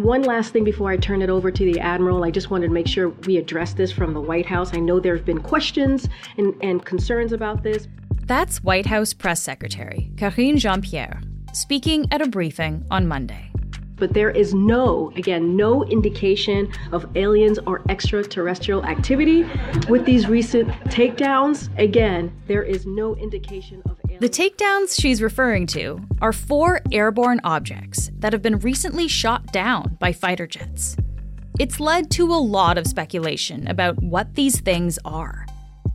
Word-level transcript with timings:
And 0.00 0.08
one 0.08 0.22
last 0.22 0.54
thing 0.54 0.64
before 0.64 0.90
I 0.90 0.96
turn 0.96 1.20
it 1.20 1.28
over 1.28 1.50
to 1.50 1.62
the 1.62 1.78
Admiral, 1.78 2.24
I 2.24 2.30
just 2.30 2.48
wanted 2.48 2.68
to 2.68 2.72
make 2.72 2.86
sure 2.86 3.10
we 3.26 3.36
address 3.36 3.74
this 3.74 3.92
from 3.92 4.14
the 4.14 4.20
White 4.22 4.46
House. 4.46 4.72
I 4.72 4.78
know 4.78 4.98
there 4.98 5.14
have 5.14 5.26
been 5.26 5.42
questions 5.42 6.08
and, 6.38 6.54
and 6.62 6.82
concerns 6.82 7.34
about 7.34 7.62
this. 7.62 7.86
That's 8.22 8.64
White 8.64 8.86
House 8.86 9.12
Press 9.12 9.42
Secretary 9.42 10.10
Karine 10.16 10.56
Jean 10.56 10.80
Pierre 10.80 11.20
speaking 11.52 12.08
at 12.12 12.22
a 12.22 12.28
briefing 12.28 12.82
on 12.90 13.08
Monday. 13.08 13.52
But 13.96 14.14
there 14.14 14.30
is 14.30 14.54
no, 14.54 15.12
again, 15.16 15.54
no 15.54 15.84
indication 15.84 16.72
of 16.92 17.06
aliens 17.14 17.58
or 17.66 17.82
extraterrestrial 17.90 18.86
activity 18.86 19.44
with 19.90 20.06
these 20.06 20.26
recent 20.26 20.70
takedowns. 20.86 21.68
Again, 21.78 22.32
there 22.46 22.62
is 22.62 22.86
no 22.86 23.16
indication 23.16 23.82
of. 23.84 23.99
The 24.20 24.28
takedowns 24.28 25.00
she's 25.00 25.22
referring 25.22 25.66
to 25.68 25.98
are 26.20 26.34
four 26.34 26.82
airborne 26.92 27.40
objects 27.42 28.10
that 28.18 28.34
have 28.34 28.42
been 28.42 28.58
recently 28.58 29.08
shot 29.08 29.50
down 29.50 29.96
by 29.98 30.12
fighter 30.12 30.46
jets. 30.46 30.94
It's 31.58 31.80
led 31.80 32.10
to 32.10 32.26
a 32.26 32.36
lot 32.36 32.76
of 32.76 32.86
speculation 32.86 33.66
about 33.66 34.02
what 34.02 34.34
these 34.34 34.60
things 34.60 34.98
are, 35.06 35.46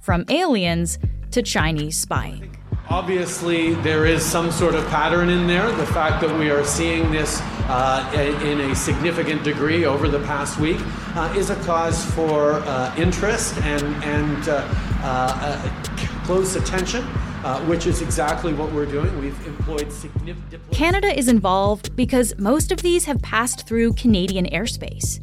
from 0.02 0.26
aliens 0.30 0.98
to 1.30 1.44
Chinese 1.44 2.00
spying. 2.00 2.58
Obviously, 2.90 3.76
there 3.76 4.08
is 4.08 4.26
some 4.26 4.52
sort 4.52 4.74
of 4.74 4.84
pattern 4.88 5.30
in 5.30 5.46
there. 5.46 5.72
The 5.74 5.86
fact 5.86 6.20
that 6.22 6.40
we 6.40 6.50
are 6.50 6.66
seeing 6.66 7.12
this 7.12 7.40
uh, 7.68 8.40
in 8.44 8.60
a 8.72 8.76
significant 8.76 9.44
degree 9.44 9.86
over 9.86 10.08
the 10.08 10.22
past 10.22 10.60
week 10.60 10.78
uh, 11.16 11.32
is 11.38 11.52
a 11.52 11.56
cause 11.58 12.04
for 12.14 12.54
uh, 12.54 12.96
interest 12.98 13.56
and, 13.58 13.84
and 14.04 14.50
uh, 14.50 14.68
uh, 15.04 15.84
close 16.26 16.56
attention. 16.56 17.08
Uh, 17.46 17.62
which 17.66 17.86
is 17.86 18.02
exactly 18.02 18.56
what 18.56 18.72
we're 18.72 18.88
doing. 18.88 19.22
We've 19.22 19.46
employed 19.46 19.92
significant. 19.92 20.64
Canada 20.72 21.16
is 21.16 21.28
involved 21.28 21.96
because 21.96 22.34
most 22.40 22.72
of 22.72 22.82
these 22.82 23.06
have 23.06 23.22
passed 23.22 23.68
through 23.68 23.94
Canadian 23.94 24.48
airspace. 24.48 25.20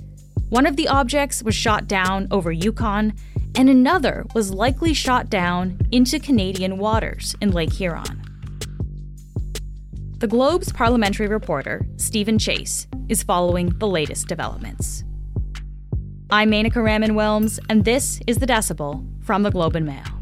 One 0.49 0.65
of 0.65 0.77
the 0.77 0.87
objects 0.87 1.43
was 1.43 1.57
shot 1.57 1.89
down 1.89 2.29
over 2.31 2.53
Yukon, 2.53 3.15
and 3.57 3.69
another 3.69 4.25
was 4.37 4.53
likely 4.53 4.95
shot 4.95 5.31
down 5.31 5.81
into 5.91 6.21
Canadian 6.21 6.79
waters 6.79 7.35
in 7.41 7.51
Lake 7.51 7.73
Huron. 7.73 8.23
The 10.19 10.29
Globe's 10.29 10.71
parliamentary 10.71 11.27
reporter, 11.27 11.85
Steven 11.97 12.39
Chase, 12.39 12.87
is 13.09 13.25
following 13.25 13.71
the 13.81 13.89
latest 13.89 14.29
developments. 14.29 15.03
I'm 16.31 16.53
Menaka 16.53 16.85
Raman 16.85 17.15
Wilms, 17.15 17.59
and 17.69 17.85
this 17.85 18.21
is 18.29 18.37
The 18.37 18.47
Decibel 18.47 19.05
from 19.25 19.43
the 19.43 19.51
Globe 19.51 19.75
and 19.75 19.87
Mail. 19.87 20.22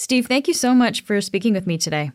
Steve, 0.00 0.24
thank 0.24 0.48
you 0.48 0.54
so 0.54 0.74
much 0.74 1.02
for 1.02 1.20
speaking 1.20 1.52
with 1.52 1.66
me 1.66 1.76
today. 1.76 2.10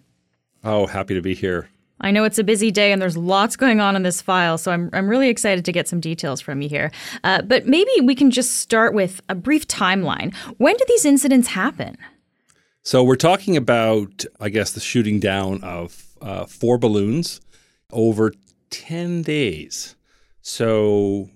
Oh, 0.63 0.87
happy 0.87 1.13
to 1.13 1.21
be 1.21 1.35
here. 1.35 1.69
I 2.01 2.09
know 2.09 2.23
it's 2.23 2.39
a 2.39 2.43
busy 2.43 2.71
day 2.71 2.91
and 2.91 2.99
there's 2.99 3.15
lots 3.15 3.55
going 3.55 3.79
on 3.79 3.95
in 3.95 4.01
this 4.01 4.23
file, 4.23 4.57
so 4.57 4.71
I'm, 4.71 4.89
I'm 4.91 5.07
really 5.07 5.29
excited 5.29 5.63
to 5.65 5.71
get 5.71 5.87
some 5.87 5.99
details 5.99 6.41
from 6.41 6.63
you 6.63 6.67
here. 6.67 6.89
Uh, 7.23 7.43
but 7.43 7.67
maybe 7.67 7.91
we 8.01 8.15
can 8.15 8.31
just 8.31 8.57
start 8.57 8.95
with 8.95 9.21
a 9.29 9.35
brief 9.35 9.67
timeline. 9.67 10.35
When 10.57 10.75
did 10.75 10.87
these 10.87 11.05
incidents 11.05 11.49
happen? 11.49 11.95
So 12.81 13.03
we're 13.03 13.17
talking 13.17 13.55
about, 13.55 14.25
I 14.39 14.49
guess, 14.49 14.71
the 14.71 14.79
shooting 14.79 15.19
down 15.19 15.63
of 15.63 16.07
uh, 16.23 16.45
four 16.47 16.79
balloons 16.79 17.39
over 17.91 18.33
10 18.71 19.21
days. 19.21 19.95
So 20.41 21.29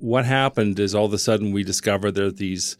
what 0.00 0.26
happened 0.26 0.78
is 0.78 0.94
all 0.94 1.06
of 1.06 1.14
a 1.14 1.18
sudden 1.18 1.50
we 1.50 1.64
discover 1.64 2.10
there 2.10 2.26
are 2.26 2.30
these 2.30 2.76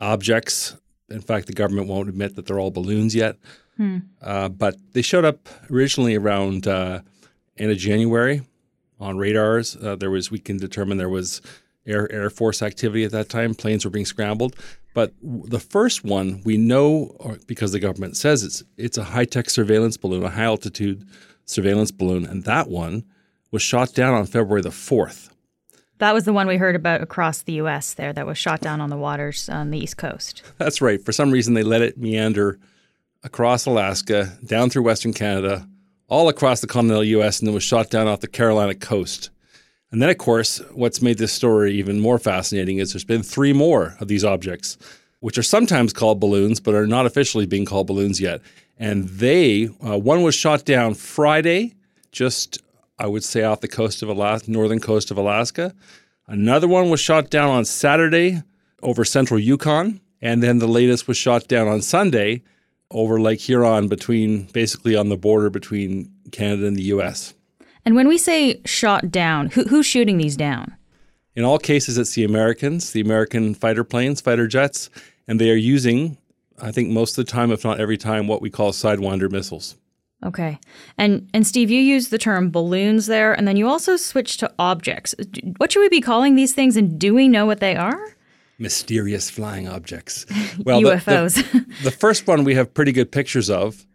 objects. 0.00 0.76
In 1.10 1.20
fact, 1.20 1.46
the 1.46 1.52
government 1.52 1.88
won't 1.88 2.08
admit 2.08 2.36
that 2.36 2.46
they're 2.46 2.60
all 2.60 2.70
balloons 2.70 3.14
yet. 3.14 3.36
Hmm. 3.76 3.98
Uh, 4.20 4.48
but 4.48 4.76
they 4.92 5.02
showed 5.02 5.24
up 5.24 5.48
originally 5.70 6.14
around 6.14 6.66
uh, 6.66 7.00
end 7.56 7.70
of 7.70 7.78
January 7.78 8.42
on 8.98 9.16
radars. 9.16 9.76
Uh, 9.76 9.96
there 9.96 10.10
was 10.10 10.30
we 10.30 10.38
can 10.38 10.58
determine 10.58 10.98
there 10.98 11.08
was 11.08 11.40
air 11.86 12.10
air 12.12 12.30
force 12.30 12.62
activity 12.62 13.04
at 13.04 13.12
that 13.12 13.28
time. 13.28 13.54
Planes 13.54 13.84
were 13.84 13.90
being 13.90 14.06
scrambled. 14.06 14.56
But 14.92 15.14
the 15.22 15.60
first 15.60 16.04
one 16.04 16.42
we 16.44 16.56
know 16.56 17.36
because 17.46 17.72
the 17.72 17.80
government 17.80 18.16
says 18.16 18.42
it's 18.42 18.62
it's 18.76 18.98
a 18.98 19.04
high 19.04 19.24
tech 19.24 19.48
surveillance 19.48 19.96
balloon, 19.96 20.24
a 20.24 20.30
high 20.30 20.44
altitude 20.44 21.06
surveillance 21.44 21.90
balloon, 21.90 22.24
and 22.26 22.44
that 22.44 22.68
one 22.68 23.04
was 23.50 23.62
shot 23.62 23.94
down 23.94 24.14
on 24.14 24.26
February 24.26 24.62
the 24.62 24.70
fourth. 24.70 25.34
That 26.00 26.14
was 26.14 26.24
the 26.24 26.32
one 26.32 26.46
we 26.46 26.56
heard 26.56 26.76
about 26.76 27.02
across 27.02 27.42
the 27.42 27.52
U.S. 27.54 27.92
There 27.92 28.14
that 28.14 28.26
was 28.26 28.38
shot 28.38 28.62
down 28.62 28.80
on 28.80 28.88
the 28.88 28.96
waters 28.96 29.50
on 29.50 29.70
the 29.70 29.78
East 29.78 29.98
Coast. 29.98 30.42
That's 30.56 30.80
right. 30.80 31.04
For 31.04 31.12
some 31.12 31.30
reason, 31.30 31.52
they 31.52 31.62
let 31.62 31.82
it 31.82 31.98
meander 31.98 32.58
across 33.22 33.66
Alaska, 33.66 34.32
down 34.42 34.70
through 34.70 34.84
Western 34.84 35.12
Canada, 35.12 35.68
all 36.08 36.30
across 36.30 36.62
the 36.62 36.66
continental 36.66 37.04
U.S., 37.04 37.38
and 37.38 37.46
then 37.46 37.54
was 37.54 37.62
shot 37.62 37.90
down 37.90 38.08
off 38.08 38.20
the 38.20 38.28
Carolina 38.28 38.74
coast. 38.74 39.28
And 39.92 40.00
then, 40.00 40.08
of 40.08 40.16
course, 40.16 40.62
what's 40.72 41.02
made 41.02 41.18
this 41.18 41.34
story 41.34 41.74
even 41.74 42.00
more 42.00 42.18
fascinating 42.18 42.78
is 42.78 42.94
there's 42.94 43.04
been 43.04 43.22
three 43.22 43.52
more 43.52 43.94
of 44.00 44.08
these 44.08 44.24
objects, 44.24 44.78
which 45.20 45.36
are 45.36 45.42
sometimes 45.42 45.92
called 45.92 46.18
balloons, 46.18 46.60
but 46.60 46.74
are 46.74 46.86
not 46.86 47.04
officially 47.04 47.44
being 47.44 47.66
called 47.66 47.86
balloons 47.86 48.22
yet. 48.22 48.40
And 48.78 49.06
they, 49.06 49.68
uh, 49.86 49.98
one 49.98 50.22
was 50.22 50.34
shot 50.34 50.64
down 50.64 50.94
Friday, 50.94 51.74
just 52.10 52.62
I 53.00 53.06
would 53.06 53.24
say 53.24 53.42
off 53.42 53.62
the 53.62 53.68
coast 53.68 54.02
of 54.02 54.10
Alaska, 54.10 54.50
northern 54.50 54.78
coast 54.78 55.10
of 55.10 55.16
Alaska. 55.16 55.74
Another 56.26 56.68
one 56.68 56.90
was 56.90 57.00
shot 57.00 57.30
down 57.30 57.48
on 57.48 57.64
Saturday 57.64 58.42
over 58.82 59.06
central 59.06 59.40
Yukon, 59.40 60.00
and 60.20 60.42
then 60.42 60.58
the 60.58 60.68
latest 60.68 61.08
was 61.08 61.16
shot 61.16 61.48
down 61.48 61.66
on 61.66 61.80
Sunday 61.80 62.42
over 62.90 63.18
Lake 63.18 63.40
Huron 63.40 63.88
between 63.88 64.42
basically 64.52 64.94
on 64.94 65.08
the 65.08 65.16
border 65.16 65.48
between 65.48 66.12
Canada 66.30 66.66
and 66.66 66.76
the 66.76 66.82
US. 66.94 67.32
And 67.86 67.94
when 67.94 68.06
we 68.06 68.18
say 68.18 68.60
shot 68.66 69.10
down, 69.10 69.48
who, 69.48 69.64
who's 69.64 69.86
shooting 69.86 70.18
these 70.18 70.36
down? 70.36 70.76
In 71.34 71.42
all 71.42 71.58
cases, 71.58 71.96
it's 71.96 72.14
the 72.14 72.24
Americans, 72.24 72.92
the 72.92 73.00
American 73.00 73.54
fighter 73.54 73.84
planes, 73.84 74.20
fighter 74.20 74.46
jets, 74.46 74.90
and 75.26 75.40
they 75.40 75.50
are 75.50 75.54
using, 75.54 76.18
I 76.60 76.70
think 76.70 76.90
most 76.90 77.16
of 77.16 77.24
the 77.24 77.32
time, 77.32 77.50
if 77.50 77.64
not 77.64 77.80
every 77.80 77.96
time, 77.96 78.26
what 78.26 78.42
we 78.42 78.50
call 78.50 78.72
Sidewinder 78.72 79.30
missiles. 79.30 79.76
Okay. 80.24 80.58
And 80.98 81.28
and 81.32 81.46
Steve, 81.46 81.70
you 81.70 81.80
use 81.80 82.08
the 82.08 82.18
term 82.18 82.50
balloons 82.50 83.06
there, 83.06 83.32
and 83.32 83.48
then 83.48 83.56
you 83.56 83.68
also 83.68 83.96
switch 83.96 84.36
to 84.38 84.52
objects. 84.58 85.14
What 85.56 85.72
should 85.72 85.80
we 85.80 85.88
be 85.88 86.00
calling 86.00 86.34
these 86.34 86.52
things, 86.52 86.76
and 86.76 86.98
do 86.98 87.14
we 87.14 87.28
know 87.28 87.46
what 87.46 87.60
they 87.60 87.76
are? 87.76 88.16
mysterious 88.60 89.30
flying 89.30 89.66
objects. 89.66 90.26
Well, 90.64 90.82
UFOs. 90.82 91.36
The, 91.36 91.60
the, 91.60 91.74
the, 91.84 91.90
first 91.90 92.26
one 92.26 92.44
we 92.44 92.54
have 92.54 92.74
pretty 92.74 92.92
good 92.92 93.10
pictures 93.10 93.48
of. 93.48 93.86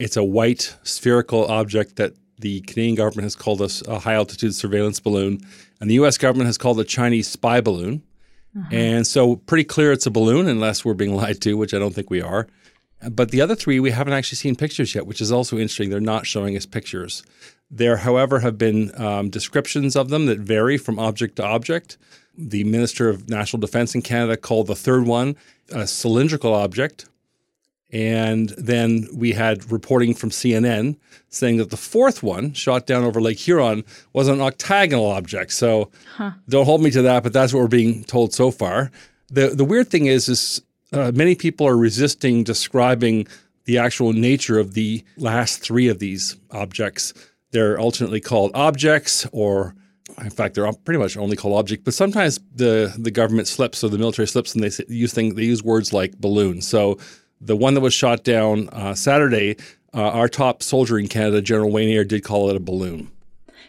It's 0.00 0.16
a 0.16 0.24
white 0.24 0.76
spherical 0.82 1.46
object 1.46 1.96
that 1.96 2.14
the 2.38 2.60
Canadian 2.62 2.96
government 2.96 3.24
has 3.24 3.36
called 3.36 3.62
us 3.62 3.86
a 3.86 4.00
high 4.00 4.14
altitude 4.14 4.54
surveillance 4.54 4.98
balloon, 4.98 5.40
and 5.80 5.88
the 5.88 5.94
U.S. 5.94 6.18
government 6.18 6.46
has 6.46 6.58
called 6.58 6.80
a 6.80 6.84
Chinese 6.84 7.28
spy 7.28 7.60
balloon. 7.60 8.02
Uh-huh. 8.56 8.68
And 8.72 9.06
so, 9.06 9.36
pretty 9.36 9.64
clear 9.64 9.92
it's 9.92 10.06
a 10.06 10.10
balloon, 10.10 10.48
unless 10.48 10.84
we're 10.84 10.94
being 10.94 11.14
lied 11.22 11.40
to, 11.42 11.56
which 11.56 11.72
I 11.72 11.78
don't 11.78 11.94
think 11.94 12.10
we 12.10 12.20
are. 12.20 12.48
But 13.10 13.30
the 13.30 13.40
other 13.40 13.54
three, 13.54 13.78
we 13.78 13.92
haven't 13.92 14.12
actually 14.12 14.36
seen 14.36 14.56
pictures 14.56 14.94
yet, 14.94 15.06
which 15.06 15.20
is 15.20 15.30
also 15.30 15.56
interesting. 15.56 15.90
They're 15.90 16.00
not 16.00 16.26
showing 16.26 16.56
us 16.56 16.66
pictures. 16.66 17.22
There, 17.70 17.98
however, 17.98 18.40
have 18.40 18.58
been 18.58 18.90
um, 19.00 19.30
descriptions 19.30 19.94
of 19.94 20.08
them 20.08 20.26
that 20.26 20.38
vary 20.38 20.78
from 20.78 20.98
object 20.98 21.36
to 21.36 21.44
object 21.44 21.96
the 22.36 22.64
Minister 22.64 23.08
of 23.08 23.28
National 23.28 23.60
Defense 23.60 23.94
in 23.94 24.02
Canada 24.02 24.36
called 24.36 24.68
the 24.68 24.76
third 24.76 25.06
one 25.06 25.36
a 25.70 25.86
cylindrical 25.86 26.54
object. 26.54 27.06
And 27.90 28.50
then 28.50 29.08
we 29.14 29.32
had 29.32 29.70
reporting 29.72 30.14
from 30.14 30.30
CNN 30.30 30.96
saying 31.30 31.56
that 31.56 31.70
the 31.70 31.76
fourth 31.76 32.22
one, 32.22 32.52
shot 32.52 32.86
down 32.86 33.02
over 33.02 33.20
Lake 33.20 33.38
Huron, 33.38 33.84
was 34.12 34.28
an 34.28 34.40
octagonal 34.40 35.06
object. 35.06 35.52
So 35.52 35.90
huh. 36.16 36.32
don't 36.48 36.66
hold 36.66 36.82
me 36.82 36.90
to 36.90 37.02
that, 37.02 37.22
but 37.22 37.32
that's 37.32 37.52
what 37.52 37.60
we're 37.60 37.68
being 37.68 38.04
told 38.04 38.34
so 38.34 38.50
far. 38.50 38.90
The 39.30 39.48
the 39.48 39.64
weird 39.64 39.88
thing 39.88 40.06
is, 40.06 40.28
is 40.28 40.62
uh, 40.92 41.12
many 41.14 41.34
people 41.34 41.66
are 41.66 41.76
resisting 41.76 42.44
describing 42.44 43.26
the 43.64 43.78
actual 43.78 44.12
nature 44.12 44.58
of 44.58 44.74
the 44.74 45.04
last 45.16 45.60
three 45.60 45.88
of 45.88 45.98
these 45.98 46.36
objects. 46.50 47.12
They're 47.50 47.78
alternately 47.78 48.20
called 48.20 48.50
objects 48.54 49.26
or 49.32 49.74
in 50.22 50.30
fact, 50.30 50.54
they're 50.54 50.72
pretty 50.72 50.98
much 50.98 51.16
only 51.16 51.36
called 51.36 51.58
objects. 51.58 51.84
But 51.84 51.94
sometimes 51.94 52.40
the 52.54 52.94
the 52.98 53.10
government 53.10 53.46
slips 53.46 53.84
or 53.84 53.88
the 53.88 53.98
military 53.98 54.26
slips, 54.26 54.54
and 54.54 54.64
they 54.64 54.70
use 54.88 55.12
things. 55.12 55.34
They 55.34 55.44
use 55.44 55.62
words 55.62 55.92
like 55.92 56.18
balloon. 56.18 56.60
So 56.62 56.98
the 57.40 57.56
one 57.56 57.74
that 57.74 57.80
was 57.80 57.94
shot 57.94 58.24
down 58.24 58.68
uh, 58.70 58.94
Saturday, 58.94 59.56
uh, 59.94 60.10
our 60.10 60.28
top 60.28 60.62
soldier 60.62 60.98
in 60.98 61.08
Canada, 61.08 61.40
General 61.40 61.70
Wayne 61.70 61.90
Eyre, 61.90 62.04
did 62.04 62.24
call 62.24 62.50
it 62.50 62.56
a 62.56 62.60
balloon. 62.60 63.10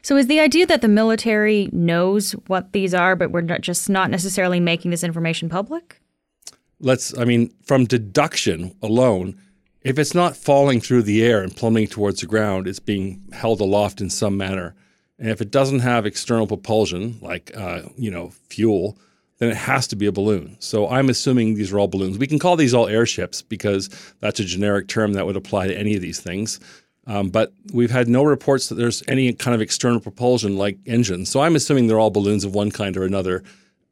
So 0.01 0.15
is 0.15 0.27
the 0.27 0.39
idea 0.39 0.65
that 0.65 0.81
the 0.81 0.87
military 0.87 1.69
knows 1.73 2.31
what 2.47 2.71
these 2.71 2.93
are, 2.93 3.15
but 3.15 3.31
we're 3.31 3.41
not 3.41 3.61
just 3.61 3.89
not 3.89 4.09
necessarily 4.09 4.59
making 4.59 4.91
this 4.91 5.03
information 5.03 5.49
public? 5.49 6.01
Let's. 6.79 7.17
I 7.17 7.25
mean, 7.25 7.53
from 7.63 7.85
deduction 7.85 8.75
alone. 8.81 9.39
If 9.81 9.97
it's 9.97 10.13
not 10.13 10.35
falling 10.35 10.81
through 10.81 11.03
the 11.03 11.23
air 11.23 11.41
and 11.41 11.55
plummeting 11.55 11.87
towards 11.87 12.19
the 12.19 12.27
ground, 12.27 12.67
it's 12.67 12.81
being 12.81 13.23
held 13.31 13.61
aloft 13.61 14.01
in 14.01 14.09
some 14.09 14.35
manner. 14.35 14.75
And 15.17 15.29
if 15.29 15.39
it 15.39 15.51
doesn't 15.51 15.79
have 15.79 16.05
external 16.05 16.47
propulsion, 16.47 17.17
like 17.21 17.51
uh, 17.55 17.83
you 17.95 18.11
know 18.11 18.31
fuel, 18.49 18.97
then 19.39 19.49
it 19.49 19.57
has 19.57 19.87
to 19.87 19.95
be 19.95 20.05
a 20.05 20.11
balloon. 20.11 20.57
So 20.59 20.87
I'm 20.89 21.09
assuming 21.09 21.55
these 21.55 21.71
are 21.71 21.79
all 21.79 21.87
balloons. 21.87 22.17
We 22.17 22.27
can 22.27 22.39
call 22.39 22.55
these 22.57 22.73
all 22.73 22.87
airships 22.87 23.41
because 23.41 23.89
that's 24.19 24.39
a 24.39 24.45
generic 24.45 24.87
term 24.87 25.13
that 25.13 25.25
would 25.25 25.37
apply 25.37 25.67
to 25.67 25.77
any 25.77 25.95
of 25.95 26.01
these 26.01 26.19
things. 26.19 26.59
Um, 27.07 27.29
but 27.29 27.53
we've 27.73 27.89
had 27.89 28.07
no 28.07 28.23
reports 28.23 28.69
that 28.69 28.75
there's 28.75 29.01
any 29.07 29.33
kind 29.33 29.55
of 29.55 29.61
external 29.61 29.99
propulsion 29.99 30.57
like 30.57 30.77
engines. 30.85 31.29
So 31.31 31.41
I'm 31.41 31.55
assuming 31.55 31.87
they're 31.87 31.99
all 31.99 32.11
balloons 32.11 32.43
of 32.43 32.53
one 32.53 32.69
kind 32.69 32.95
or 32.95 33.03
another, 33.03 33.43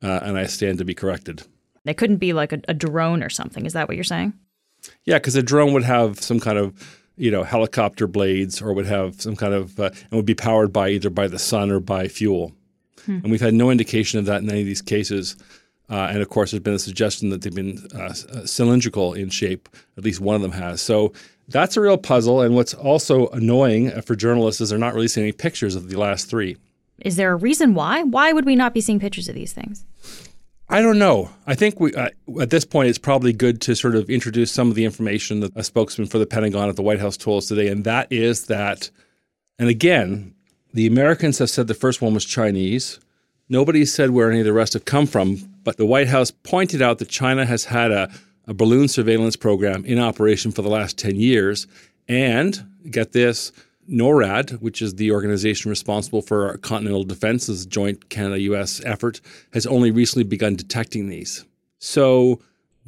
uh, 0.03 0.19
and 0.21 0.37
I 0.37 0.45
stand 0.45 0.77
to 0.77 0.85
be 0.85 0.93
corrected. 0.93 1.43
They 1.87 1.93
couldn't 1.93 2.17
be 2.17 2.33
like 2.33 2.53
a, 2.53 2.61
a 2.67 2.73
drone 2.73 3.23
or 3.23 3.29
something. 3.29 3.65
Is 3.65 3.73
that 3.73 3.87
what 3.87 3.95
you're 3.95 4.03
saying? 4.03 4.33
Yeah, 5.05 5.17
because 5.17 5.35
a 5.35 5.43
drone 5.43 5.73
would 5.73 5.83
have 5.83 6.21
some 6.21 6.39
kind 6.39 6.57
of 6.57 6.73
you 7.15 7.31
know 7.31 7.43
helicopter 7.43 8.07
blades 8.07 8.61
or 8.61 8.73
would 8.73 8.85
have 8.85 9.21
some 9.21 9.35
kind 9.35 9.53
of 9.53 9.79
uh, 9.79 9.89
and 10.11 10.11
would 10.11 10.25
be 10.25 10.35
powered 10.35 10.71
by 10.71 10.89
either 10.89 11.09
by 11.09 11.27
the 11.27 11.39
sun 11.39 11.71
or 11.71 11.79
by 11.79 12.07
fuel. 12.07 12.53
Hmm. 13.05 13.19
And 13.23 13.31
we've 13.31 13.41
had 13.41 13.53
no 13.53 13.71
indication 13.71 14.19
of 14.19 14.25
that 14.25 14.41
in 14.41 14.49
any 14.49 14.61
of 14.61 14.65
these 14.65 14.81
cases. 14.81 15.37
Uh, 15.89 16.09
and 16.11 16.21
of 16.21 16.29
course, 16.29 16.51
there's 16.51 16.63
been 16.63 16.73
a 16.73 16.79
suggestion 16.79 17.29
that 17.29 17.41
they've 17.41 17.55
been 17.55 17.87
uh, 17.95 18.13
uh, 18.33 18.45
cylindrical 18.45 19.13
in 19.13 19.29
shape. 19.29 19.69
At 19.97 20.03
least 20.03 20.19
one 20.19 20.35
of 20.35 20.41
them 20.41 20.51
has. 20.51 20.81
So 20.81 21.13
that's 21.47 21.77
a 21.77 21.81
real 21.81 21.97
puzzle. 21.97 22.41
And 22.41 22.55
what's 22.55 22.73
also 22.73 23.27
annoying 23.27 24.01
for 24.01 24.15
journalists 24.15 24.59
is 24.59 24.69
they're 24.69 24.77
not 24.77 24.93
releasing 24.93 25.23
any 25.23 25.31
pictures 25.31 25.75
of 25.75 25.89
the 25.89 25.97
last 25.97 26.29
three. 26.29 26.57
Is 26.99 27.15
there 27.15 27.31
a 27.31 27.35
reason 27.37 27.73
why? 27.73 28.03
Why 28.03 28.33
would 28.33 28.45
we 28.45 28.55
not 28.55 28.73
be 28.73 28.81
seeing 28.81 28.99
pictures 28.99 29.29
of 29.29 29.35
these 29.35 29.53
things? 29.53 29.85
I 30.69 30.81
don't 30.81 30.99
know. 30.99 31.29
I 31.45 31.55
think 31.55 31.79
we 31.79 31.93
uh, 31.93 32.09
at 32.41 32.49
this 32.49 32.65
point 32.65 32.89
it's 32.89 32.97
probably 32.97 33.31
good 33.31 33.61
to 33.61 33.75
sort 33.75 33.95
of 33.95 34.09
introduce 34.09 34.51
some 34.51 34.69
of 34.69 34.75
the 34.75 34.83
information 34.83 35.39
that 35.39 35.53
a 35.55 35.63
spokesman 35.63 36.07
for 36.07 36.17
the 36.17 36.25
Pentagon 36.25 36.67
at 36.67 36.75
the 36.75 36.81
White 36.81 36.99
House 36.99 37.15
told 37.15 37.39
us 37.39 37.47
today, 37.47 37.69
and 37.69 37.85
that 37.85 38.11
is 38.11 38.47
that, 38.47 38.89
and 39.57 39.69
again, 39.69 40.33
the 40.73 40.85
Americans 40.85 41.39
have 41.39 41.49
said 41.49 41.67
the 41.67 41.73
first 41.73 42.01
one 42.01 42.13
was 42.13 42.25
Chinese. 42.25 42.99
Nobody 43.47 43.85
said 43.85 44.09
where 44.09 44.29
any 44.29 44.39
of 44.39 44.45
the 44.45 44.51
rest 44.51 44.73
have 44.73 44.83
come 44.83 45.07
from, 45.07 45.37
but 45.63 45.77
the 45.77 45.85
White 45.85 46.09
House 46.09 46.31
pointed 46.31 46.81
out 46.81 46.99
that 46.99 47.07
China 47.07 47.45
has 47.45 47.65
had 47.65 47.91
a, 47.91 48.11
a 48.45 48.53
balloon 48.53 48.89
surveillance 48.89 49.37
program 49.37 49.85
in 49.85 49.99
operation 49.99 50.51
for 50.51 50.61
the 50.61 50.69
last 50.69 50.97
10 50.97 51.15
years. 51.15 51.65
And 52.09 52.65
get 52.91 53.13
this, 53.13 53.53
NORAD, 53.89 54.59
which 54.61 54.81
is 54.81 54.95
the 54.95 55.11
organization 55.11 55.69
responsible 55.69 56.21
for 56.21 56.47
our 56.47 56.57
continental 56.57 57.03
defense's 57.03 57.65
joint 57.65 58.09
Canada 58.09 58.39
US 58.41 58.83
effort, 58.85 59.21
has 59.53 59.65
only 59.65 59.91
recently 59.91 60.23
begun 60.23 60.55
detecting 60.55 61.09
these. 61.09 61.45
So 61.79 62.41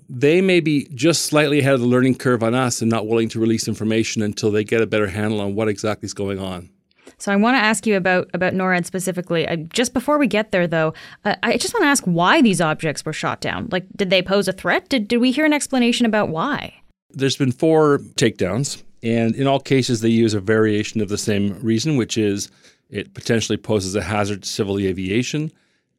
they 0.09 0.41
may 0.41 0.59
be 0.59 0.87
just 0.93 1.23
slightly 1.23 1.59
ahead 1.59 1.75
of 1.75 1.81
the 1.81 1.87
learning 1.87 2.15
curve 2.15 2.43
on 2.43 2.55
us 2.55 2.81
and 2.81 2.89
not 2.89 3.07
willing 3.07 3.29
to 3.29 3.39
release 3.39 3.67
information 3.67 4.21
until 4.21 4.51
they 4.51 4.63
get 4.63 4.81
a 4.81 4.87
better 4.87 5.07
handle 5.07 5.39
on 5.41 5.55
what 5.55 5.67
exactly 5.67 6.07
is 6.07 6.13
going 6.13 6.39
on. 6.39 6.69
So 7.17 7.31
I 7.31 7.35
want 7.35 7.55
to 7.55 7.59
ask 7.59 7.85
you 7.85 7.97
about 7.97 8.29
about 8.33 8.53
NORAD 8.53 8.85
specifically. 8.85 9.47
I, 9.47 9.57
just 9.57 9.93
before 9.93 10.17
we 10.17 10.27
get 10.27 10.51
there, 10.51 10.67
though, 10.67 10.93
uh, 11.25 11.35
I 11.43 11.57
just 11.57 11.73
want 11.73 11.83
to 11.83 11.87
ask 11.87 12.03
why 12.05 12.41
these 12.41 12.61
objects 12.61 13.03
were 13.03 13.13
shot 13.13 13.41
down. 13.41 13.67
Like, 13.71 13.85
did 13.95 14.09
they 14.09 14.21
pose 14.21 14.47
a 14.47 14.53
threat? 14.53 14.87
Did 14.89 15.07
did 15.07 15.17
we 15.17 15.31
hear 15.31 15.45
an 15.45 15.53
explanation 15.53 16.05
about 16.05 16.29
why? 16.29 16.73
There's 17.11 17.35
been 17.35 17.51
four 17.51 17.99
takedowns, 18.15 18.83
and 19.03 19.35
in 19.35 19.47
all 19.47 19.59
cases, 19.59 20.01
they 20.01 20.09
use 20.09 20.33
a 20.33 20.39
variation 20.39 21.01
of 21.01 21.09
the 21.09 21.17
same 21.17 21.59
reason, 21.61 21.97
which 21.97 22.17
is 22.17 22.49
it 22.89 23.13
potentially 23.13 23.57
poses 23.57 23.95
a 23.95 24.01
hazard 24.01 24.43
to 24.43 24.49
civil 24.49 24.79
aviation, 24.79 25.51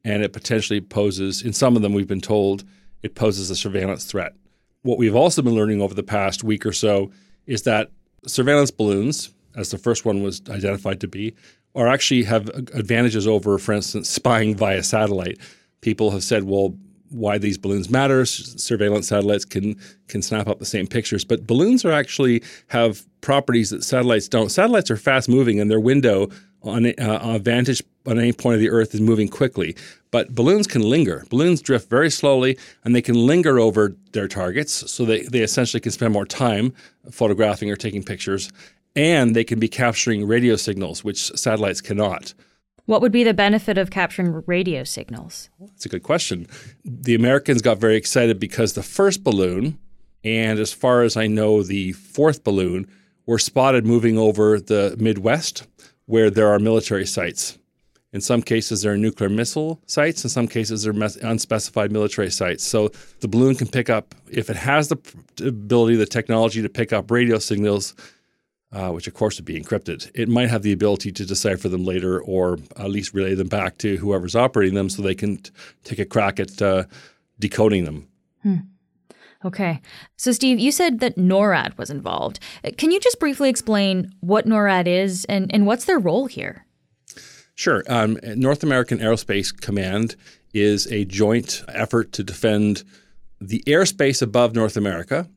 and 0.03 0.23
it 0.23 0.33
potentially 0.33 0.81
poses, 0.81 1.41
in 1.41 1.53
some 1.53 1.75
of 1.75 1.81
them, 1.81 1.93
we've 1.93 2.07
been 2.07 2.21
told, 2.21 2.63
it 3.01 3.15
poses 3.15 3.49
a 3.49 3.55
surveillance 3.55 4.05
threat. 4.05 4.33
What 4.83 4.97
we've 4.97 5.15
also 5.15 5.41
been 5.41 5.55
learning 5.55 5.81
over 5.81 5.93
the 5.93 6.03
past 6.03 6.43
week 6.43 6.65
or 6.65 6.73
so 6.73 7.11
is 7.45 7.63
that 7.63 7.91
surveillance 8.27 8.71
balloons, 8.71 9.31
as 9.55 9.71
the 9.71 9.77
first 9.77 10.05
one 10.05 10.23
was 10.23 10.41
identified 10.49 10.99
to 11.01 11.07
be, 11.07 11.33
or 11.73 11.87
actually 11.87 12.23
have 12.23 12.49
advantages 12.73 13.27
over, 13.27 13.57
for 13.57 13.73
instance, 13.73 14.09
spying 14.09 14.55
via 14.55 14.83
satellite. 14.83 15.39
People 15.81 16.11
have 16.11 16.23
said, 16.23 16.43
well, 16.43 16.75
why 17.11 17.37
these 17.37 17.57
balloons 17.57 17.89
matter. 17.89 18.25
Surveillance 18.25 19.07
satellites 19.07 19.45
can 19.45 19.79
can 20.07 20.21
snap 20.21 20.47
up 20.47 20.59
the 20.59 20.65
same 20.65 20.87
pictures, 20.87 21.23
but 21.23 21.45
balloons 21.45 21.85
are 21.85 21.91
actually 21.91 22.43
have 22.67 23.05
properties 23.21 23.69
that 23.69 23.83
satellites 23.83 24.27
don't. 24.27 24.49
Satellites 24.49 24.89
are 24.89 24.97
fast 24.97 25.29
moving, 25.29 25.59
and 25.59 25.69
their 25.69 25.79
window 25.79 26.29
on 26.63 26.85
a, 26.85 26.93
uh, 26.95 27.39
vantage 27.39 27.81
on 28.05 28.19
any 28.19 28.33
point 28.33 28.55
of 28.55 28.59
the 28.59 28.69
Earth 28.69 28.93
is 28.93 29.01
moving 29.01 29.27
quickly. 29.27 29.75
But 30.11 30.35
balloons 30.35 30.67
can 30.67 30.81
linger. 30.81 31.25
Balloons 31.29 31.61
drift 31.61 31.89
very 31.89 32.11
slowly, 32.11 32.57
and 32.83 32.95
they 32.95 33.01
can 33.01 33.15
linger 33.15 33.59
over 33.59 33.95
their 34.11 34.27
targets, 34.27 34.91
so 34.91 35.05
they, 35.05 35.23
they 35.23 35.39
essentially 35.39 35.79
can 35.79 35.91
spend 35.91 36.13
more 36.13 36.25
time 36.25 36.73
photographing 37.09 37.71
or 37.71 37.75
taking 37.75 38.03
pictures 38.03 38.51
and 38.95 39.35
they 39.35 39.43
can 39.43 39.59
be 39.59 39.67
capturing 39.67 40.27
radio 40.27 40.55
signals, 40.55 41.03
which 41.03 41.31
satellites 41.37 41.81
cannot. 41.81 42.33
What 42.85 43.01
would 43.01 43.11
be 43.11 43.23
the 43.23 43.33
benefit 43.33 43.77
of 43.77 43.91
capturing 43.91 44.43
radio 44.45 44.83
signals? 44.83 45.49
That's 45.59 45.85
a 45.85 45.89
good 45.89 46.03
question. 46.03 46.47
The 46.83 47.15
Americans 47.15 47.61
got 47.61 47.77
very 47.77 47.95
excited 47.95 48.39
because 48.39 48.73
the 48.73 48.83
first 48.83 49.23
balloon, 49.23 49.77
and 50.23 50.59
as 50.59 50.73
far 50.73 51.03
as 51.03 51.15
I 51.15 51.27
know, 51.27 51.63
the 51.63 51.93
fourth 51.93 52.43
balloon, 52.43 52.87
were 53.25 53.39
spotted 53.39 53.85
moving 53.85 54.17
over 54.17 54.59
the 54.59 54.95
Midwest 54.99 55.67
where 56.05 56.29
there 56.29 56.47
are 56.47 56.59
military 56.59 57.05
sites. 57.05 57.57
In 58.13 58.19
some 58.19 58.41
cases, 58.41 58.81
there 58.81 58.91
are 58.91 58.97
nuclear 58.97 59.29
missile 59.29 59.81
sites. 59.85 60.25
In 60.25 60.29
some 60.29 60.47
cases, 60.47 60.83
there 60.83 60.93
are 60.93 61.09
unspecified 61.21 61.91
military 61.93 62.29
sites. 62.29 62.63
So 62.65 62.91
the 63.21 63.29
balloon 63.29 63.55
can 63.55 63.67
pick 63.67 63.89
up, 63.89 64.13
if 64.29 64.49
it 64.49 64.57
has 64.57 64.89
the 64.89 64.97
ability, 65.45 65.95
the 65.95 66.05
technology 66.05 66.61
to 66.61 66.67
pick 66.67 66.91
up 66.91 67.09
radio 67.09 67.39
signals, 67.39 67.95
uh, 68.71 68.89
which 68.89 69.07
of 69.07 69.13
course 69.13 69.37
would 69.37 69.45
be 69.45 69.59
encrypted, 69.59 70.09
it 70.13 70.29
might 70.29 70.49
have 70.49 70.61
the 70.61 70.71
ability 70.71 71.11
to 71.11 71.25
decipher 71.25 71.69
them 71.69 71.83
later 71.83 72.21
or 72.21 72.57
at 72.77 72.89
least 72.89 73.13
relay 73.13 73.35
them 73.35 73.47
back 73.47 73.77
to 73.79 73.97
whoever's 73.97 74.35
operating 74.35 74.75
them 74.75 74.89
so 74.89 75.01
they 75.01 75.15
can 75.15 75.37
t- 75.37 75.51
take 75.83 75.99
a 75.99 76.05
crack 76.05 76.39
at 76.39 76.61
uh, 76.61 76.83
decoding 77.39 77.85
them. 77.85 78.07
Hmm. 78.43 78.55
Okay. 79.43 79.81
So, 80.17 80.31
Steve, 80.31 80.59
you 80.59 80.71
said 80.71 80.99
that 80.99 81.17
NORAD 81.17 81.77
was 81.77 81.89
involved. 81.89 82.39
Uh, 82.63 82.71
can 82.77 82.91
you 82.91 82.99
just 82.99 83.19
briefly 83.19 83.49
explain 83.49 84.13
what 84.19 84.45
NORAD 84.45 84.87
is 84.87 85.25
and, 85.25 85.53
and 85.53 85.65
what's 85.65 85.85
their 85.85 85.99
role 85.99 86.27
here? 86.27 86.65
Sure. 87.55 87.83
Um, 87.87 88.19
North 88.23 88.63
American 88.63 88.99
Aerospace 88.99 89.55
Command 89.59 90.15
is 90.53 90.87
a 90.91 91.05
joint 91.05 91.63
effort 91.67 92.11
to 92.13 92.23
defend 92.23 92.83
the 93.39 93.63
airspace 93.65 94.21
above 94.21 94.55
North 94.55 94.77
America 94.77 95.27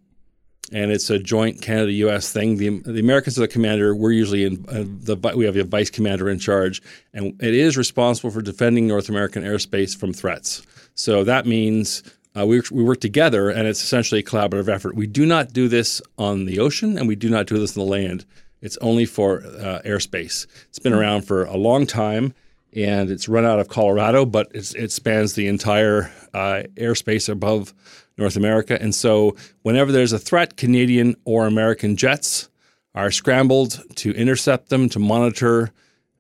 and 0.73 0.91
it's 0.91 1.11
a 1.11 1.19
joint 1.19 1.61
Canada-U.S. 1.61 2.33
thing. 2.33 2.57
The, 2.57 2.81
the 2.81 3.01
Americans 3.01 3.39
are 3.39 3.43
the 3.43 3.49
commander. 3.49 3.95
We're 3.95 4.13
usually 4.13 4.45
in 4.45 4.65
uh, 4.69 4.85
the 4.87 5.17
we 5.37 5.45
have 5.45 5.57
a 5.57 5.65
vice 5.65 5.91
commander 5.91 6.29
in 6.29 6.39
charge, 6.39 6.83
and 7.13 7.41
it 7.43 7.55
is 7.55 7.77
responsible 7.77 8.31
for 8.31 8.43
defending 8.43 8.87
North 8.87 9.09
American 9.09 9.43
airspace 9.43 9.97
from 9.97 10.13
threats. 10.13 10.63
So 10.95 11.25
that 11.25 11.47
means 11.47 12.03
uh, 12.37 12.47
we, 12.47 12.63
we 12.73 12.83
work 12.83 13.01
together, 13.01 13.51
and 13.51 13.69
it's 13.69 13.83
essentially 13.83 14.21
a 14.21 14.25
collaborative 14.25 14.69
effort. 14.69 14.95
We 14.95 15.07
do 15.07 15.27
not 15.27 15.53
do 15.53 15.69
this 15.69 16.01
on 16.19 16.47
the 16.47 16.59
ocean, 16.59 16.99
and 16.99 17.07
we 17.07 17.17
do 17.17 17.29
not 17.29 17.47
do 17.47 17.59
this 17.59 17.77
on 17.77 17.85
the 17.85 17.91
land. 17.91 18.25
It's 18.61 18.79
only 18.79 19.05
for 19.05 19.41
uh, 19.45 19.83
airspace. 19.85 20.47
It's 20.69 20.79
been 20.79 20.95
around 20.95 21.23
for 21.23 21.45
a 21.45 21.57
long 21.57 21.87
time, 21.87 22.35
and 22.75 23.11
it's 23.11 23.29
run 23.29 23.45
out 23.45 23.61
of 23.61 23.69
Colorado, 23.69 24.25
but 24.25 24.51
it 24.53 24.91
spans 24.91 25.35
the 25.35 25.47
entire 25.47 26.11
uh, 26.33 26.63
airspace 26.77 27.29
above 27.29 27.75
North 28.17 28.37
America. 28.37 28.81
And 28.81 28.95
so, 28.95 29.37
whenever 29.63 29.93
there's 29.93 30.13
a 30.13 30.19
threat, 30.19 30.57
Canadian 30.57 31.17
or 31.25 31.47
American 31.47 31.97
jets 31.97 32.49
are 32.95 33.11
scrambled 33.11 33.83
to 33.97 34.13
intercept 34.13 34.69
them, 34.69 34.89
to 34.91 34.99
monitor. 34.99 35.73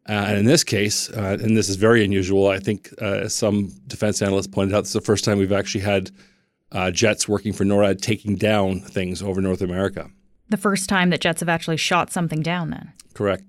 Uh, 0.08 0.12
and 0.28 0.38
in 0.38 0.44
this 0.44 0.64
case, 0.64 1.08
uh, 1.10 1.38
and 1.40 1.56
this 1.56 1.68
is 1.68 1.76
very 1.76 2.04
unusual, 2.04 2.48
I 2.48 2.58
think 2.58 2.90
uh, 3.00 3.28
some 3.28 3.72
defense 3.86 4.20
analysts 4.20 4.48
pointed 4.48 4.74
out 4.74 4.80
this 4.80 4.90
is 4.90 4.94
the 4.94 5.00
first 5.00 5.24
time 5.24 5.38
we've 5.38 5.52
actually 5.52 5.82
had 5.82 6.10
uh, 6.72 6.90
jets 6.90 7.28
working 7.28 7.52
for 7.52 7.64
NORAD 7.64 8.00
taking 8.02 8.36
down 8.36 8.80
things 8.80 9.22
over 9.22 9.40
North 9.40 9.62
America. 9.62 10.10
The 10.50 10.56
first 10.56 10.88
time 10.88 11.10
that 11.10 11.20
jets 11.20 11.40
have 11.40 11.48
actually 11.48 11.78
shot 11.78 12.12
something 12.12 12.42
down, 12.42 12.70
then? 12.70 12.92
Correct. 13.14 13.44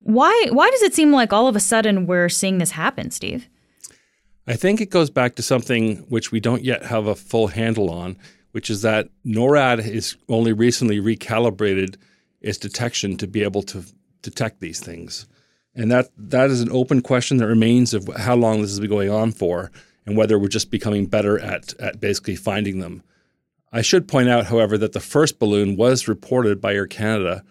Why, 0.00 0.48
why 0.50 0.70
does 0.70 0.82
it 0.82 0.94
seem 0.94 1.12
like 1.12 1.32
all 1.32 1.46
of 1.46 1.54
a 1.54 1.60
sudden 1.60 2.06
we're 2.06 2.28
seeing 2.28 2.58
this 2.58 2.72
happen, 2.72 3.10
Steve? 3.10 3.48
I 4.48 4.56
think 4.56 4.80
it 4.80 4.88
goes 4.88 5.10
back 5.10 5.34
to 5.36 5.42
something 5.42 5.98
which 6.08 6.32
we 6.32 6.40
don't 6.40 6.64
yet 6.64 6.82
have 6.86 7.06
a 7.06 7.14
full 7.14 7.48
handle 7.48 7.90
on, 7.90 8.16
which 8.52 8.70
is 8.70 8.80
that 8.80 9.10
NORAD 9.26 9.86
is 9.86 10.16
only 10.30 10.54
recently 10.54 11.00
recalibrated 11.00 11.96
its 12.40 12.56
detection 12.56 13.18
to 13.18 13.26
be 13.26 13.42
able 13.42 13.62
to 13.64 13.84
detect 14.22 14.60
these 14.60 14.80
things. 14.80 15.26
And 15.74 15.90
that 15.90 16.08
that 16.16 16.48
is 16.48 16.62
an 16.62 16.72
open 16.72 17.02
question 17.02 17.36
that 17.36 17.46
remains 17.46 17.92
of 17.92 18.08
how 18.16 18.36
long 18.36 18.62
this 18.62 18.70
has 18.70 18.80
been 18.80 18.88
going 18.88 19.10
on 19.10 19.32
for 19.32 19.70
and 20.06 20.16
whether 20.16 20.38
we're 20.38 20.48
just 20.48 20.70
becoming 20.70 21.04
better 21.04 21.38
at, 21.38 21.74
at 21.78 22.00
basically 22.00 22.34
finding 22.34 22.78
them. 22.78 23.02
I 23.70 23.82
should 23.82 24.08
point 24.08 24.30
out, 24.30 24.46
however, 24.46 24.78
that 24.78 24.92
the 24.92 25.00
first 25.00 25.38
balloon 25.38 25.76
was 25.76 26.08
reported 26.08 26.58
by 26.58 26.72
Air 26.72 26.86
Canada 26.86 27.44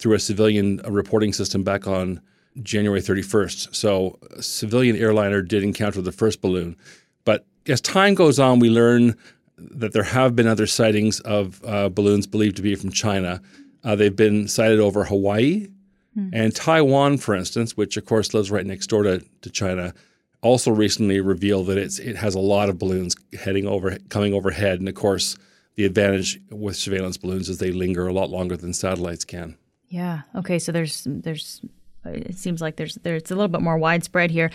through 0.00 0.14
a 0.14 0.18
civilian 0.18 0.78
reporting 0.78 1.32
system 1.32 1.62
back 1.62 1.86
on 1.86 2.20
January 2.62 3.00
31st. 3.00 3.74
So 3.74 4.18
a 4.36 4.42
civilian 4.42 4.96
airliner 4.96 5.42
did 5.42 5.62
encounter 5.62 6.02
the 6.02 6.12
first 6.12 6.40
balloon. 6.40 6.76
But 7.24 7.46
as 7.66 7.80
time 7.80 8.14
goes 8.14 8.38
on, 8.38 8.58
we 8.58 8.70
learn 8.70 9.16
that 9.56 9.92
there 9.92 10.02
have 10.02 10.34
been 10.34 10.46
other 10.46 10.66
sightings 10.66 11.20
of 11.20 11.60
uh, 11.64 11.88
balloons 11.88 12.26
believed 12.26 12.56
to 12.56 12.62
be 12.62 12.74
from 12.74 12.90
China. 12.90 13.40
Uh, 13.84 13.94
they've 13.94 14.16
been 14.16 14.48
sighted 14.48 14.80
over 14.80 15.04
Hawaii 15.04 15.68
mm. 16.16 16.30
and 16.32 16.54
Taiwan, 16.54 17.18
for 17.18 17.34
instance, 17.34 17.76
which 17.76 17.96
of 17.96 18.06
course 18.06 18.34
lives 18.34 18.50
right 18.50 18.66
next 18.66 18.88
door 18.88 19.02
to, 19.02 19.22
to 19.42 19.50
China, 19.50 19.94
also 20.42 20.70
recently 20.70 21.20
revealed 21.20 21.66
that 21.66 21.78
it's 21.78 21.98
it 21.98 22.16
has 22.16 22.34
a 22.34 22.40
lot 22.40 22.68
of 22.68 22.78
balloons 22.78 23.14
heading 23.38 23.66
over 23.66 23.98
coming 24.08 24.34
overhead, 24.34 24.78
and 24.78 24.88
of 24.88 24.94
course, 24.94 25.36
the 25.76 25.84
advantage 25.84 26.40
with 26.50 26.76
surveillance 26.76 27.16
balloons 27.16 27.48
is 27.48 27.58
they 27.58 27.72
linger 27.72 28.06
a 28.06 28.12
lot 28.12 28.30
longer 28.30 28.56
than 28.56 28.72
satellites 28.72 29.24
can. 29.24 29.56
Yeah. 29.88 30.22
Okay. 30.34 30.58
So 30.58 30.72
there's 30.72 31.06
there's 31.06 31.60
it 32.04 32.36
seems 32.36 32.60
like 32.60 32.76
there's 32.76 32.96
there's 33.02 33.30
a 33.30 33.34
little 33.34 33.48
bit 33.48 33.62
more 33.62 33.78
widespread 33.78 34.30
here. 34.30 34.50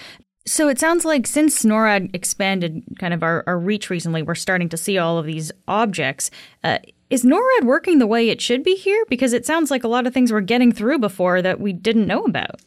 So 0.47 0.67
it 0.67 0.79
sounds 0.79 1.05
like 1.05 1.25
since 1.25 1.63
NORAD 1.63 2.13
expanded 2.13 2.83
kind 2.99 3.15
of 3.15 3.23
our, 3.23 3.43
our 3.47 3.57
reach 3.57 3.89
recently, 3.89 4.21
we're 4.21 4.35
starting 4.35 4.69
to 4.69 4.77
see 4.77 4.97
all 4.97 5.17
of 5.17 5.25
these 5.25 5.51
objects. 5.67 6.29
Uh, 6.63 6.77
is 7.09 7.23
NORAD 7.23 7.63
working 7.63 7.97
the 7.97 8.05
way 8.05 8.29
it 8.29 8.41
should 8.41 8.63
be 8.63 8.75
here? 8.75 9.05
Because 9.09 9.33
it 9.33 9.45
sounds 9.45 9.71
like 9.71 9.83
a 9.83 9.87
lot 9.87 10.05
of 10.05 10.13
things 10.13 10.31
were 10.31 10.41
getting 10.41 10.71
through 10.71 10.99
before 10.99 11.41
that 11.41 11.59
we 11.59 11.73
didn't 11.73 12.05
know 12.05 12.23
about. 12.23 12.61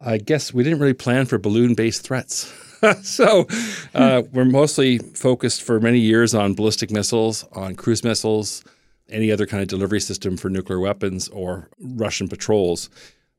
I 0.00 0.18
guess 0.18 0.52
we 0.52 0.64
didn't 0.64 0.80
really 0.80 0.92
plan 0.92 1.26
for 1.26 1.38
balloon 1.38 1.74
based 1.74 2.02
threats. 2.02 2.52
so 3.02 3.46
uh, 3.94 4.22
we're 4.32 4.44
mostly 4.44 4.98
focused 4.98 5.62
for 5.62 5.80
many 5.80 5.98
years 5.98 6.34
on 6.34 6.54
ballistic 6.54 6.90
missiles, 6.90 7.44
on 7.52 7.76
cruise 7.76 8.02
missiles, 8.02 8.64
any 9.08 9.30
other 9.30 9.46
kind 9.46 9.62
of 9.62 9.68
delivery 9.68 10.00
system 10.00 10.36
for 10.36 10.48
nuclear 10.48 10.80
weapons 10.80 11.28
or 11.28 11.68
Russian 11.78 12.28
patrols. 12.28 12.90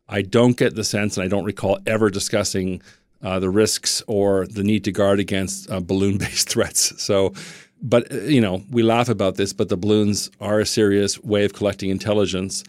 I 0.07 0.21
don't 0.21 0.57
get 0.57 0.75
the 0.75 0.83
sense, 0.83 1.17
and 1.17 1.23
I 1.23 1.27
don't 1.27 1.45
recall 1.45 1.79
ever 1.85 2.09
discussing 2.09 2.81
uh, 3.21 3.39
the 3.39 3.49
risks 3.49 4.03
or 4.07 4.45
the 4.47 4.63
need 4.63 4.83
to 4.83 4.91
guard 4.91 5.19
against 5.19 5.69
uh, 5.69 5.79
balloon 5.79 6.17
based 6.17 6.49
threats. 6.53 7.01
So, 7.01 7.33
but, 7.81 8.11
uh, 8.11 8.21
you 8.21 8.41
know, 8.41 8.63
we 8.69 8.83
laugh 8.83 9.09
about 9.09 9.35
this, 9.35 9.53
but 9.53 9.69
the 9.69 9.77
balloons 9.77 10.29
are 10.39 10.59
a 10.59 10.65
serious 10.65 11.21
way 11.23 11.45
of 11.45 11.53
collecting 11.53 11.89
intelligence. 11.89 12.63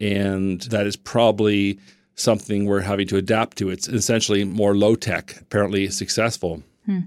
And 0.00 0.62
that 0.62 0.86
is 0.86 0.96
probably 0.96 1.78
something 2.14 2.64
we're 2.64 2.80
having 2.80 3.06
to 3.08 3.16
adapt 3.16 3.58
to. 3.58 3.70
It's 3.70 3.88
essentially 3.88 4.44
more 4.44 4.76
low 4.76 4.94
tech, 4.94 5.36
apparently 5.40 5.88
successful. 5.90 6.62
Hmm. 6.86 7.00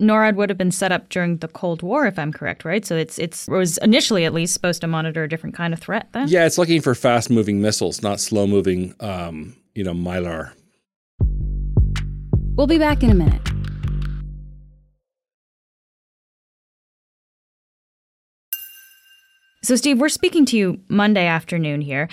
NORAD 0.00 0.34
would 0.36 0.48
have 0.48 0.58
been 0.58 0.70
set 0.70 0.92
up 0.92 1.08
during 1.10 1.36
the 1.38 1.48
Cold 1.48 1.82
War, 1.82 2.06
if 2.06 2.18
I'm 2.18 2.32
correct, 2.32 2.64
right? 2.64 2.84
So 2.84 2.96
it's 2.96 3.18
it's 3.18 3.46
it 3.46 3.52
was 3.52 3.78
initially 3.78 4.24
at 4.24 4.32
least 4.32 4.54
supposed 4.54 4.80
to 4.80 4.86
monitor 4.86 5.24
a 5.24 5.28
different 5.28 5.54
kind 5.54 5.74
of 5.74 5.80
threat. 5.80 6.08
Then, 6.12 6.28
yeah, 6.28 6.46
it's 6.46 6.58
looking 6.58 6.80
for 6.80 6.94
fast 6.94 7.30
moving 7.30 7.60
missiles, 7.60 8.02
not 8.02 8.18
slow 8.20 8.46
moving, 8.46 8.94
um, 9.00 9.54
you 9.74 9.84
know, 9.84 9.92
mylar. 9.92 10.52
We'll 12.56 12.66
be 12.66 12.78
back 12.78 13.02
in 13.02 13.10
a 13.10 13.14
minute. 13.14 13.40
So, 19.62 19.76
Steve, 19.76 20.00
we're 20.00 20.08
speaking 20.08 20.46
to 20.46 20.56
you 20.56 20.80
Monday 20.88 21.26
afternoon 21.26 21.82
here. 21.82 22.08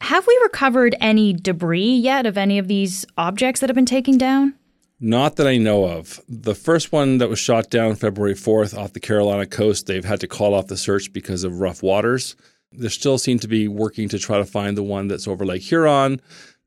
Have 0.00 0.26
we 0.26 0.38
recovered 0.42 0.96
any 1.00 1.32
debris 1.32 1.94
yet 1.96 2.26
of 2.26 2.38
any 2.38 2.58
of 2.58 2.68
these 2.68 3.04
objects 3.16 3.60
that 3.60 3.68
have 3.68 3.74
been 3.74 3.86
taken 3.86 4.18
down? 4.18 4.54
Not 5.04 5.34
that 5.34 5.48
I 5.48 5.56
know 5.56 5.84
of. 5.84 6.20
The 6.28 6.54
first 6.54 6.92
one 6.92 7.18
that 7.18 7.28
was 7.28 7.40
shot 7.40 7.70
down 7.70 7.96
February 7.96 8.34
4th 8.36 8.78
off 8.78 8.92
the 8.92 9.00
Carolina 9.00 9.46
coast, 9.46 9.86
they've 9.86 10.04
had 10.04 10.20
to 10.20 10.28
call 10.28 10.54
off 10.54 10.68
the 10.68 10.76
search 10.76 11.12
because 11.12 11.42
of 11.42 11.58
rough 11.58 11.82
waters. 11.82 12.36
They 12.70 12.88
still 12.88 13.18
seem 13.18 13.40
to 13.40 13.48
be 13.48 13.66
working 13.66 14.08
to 14.10 14.18
try 14.20 14.38
to 14.38 14.44
find 14.44 14.76
the 14.76 14.84
one 14.84 15.08
that's 15.08 15.26
over 15.26 15.44
Lake 15.44 15.62
Huron. 15.62 16.20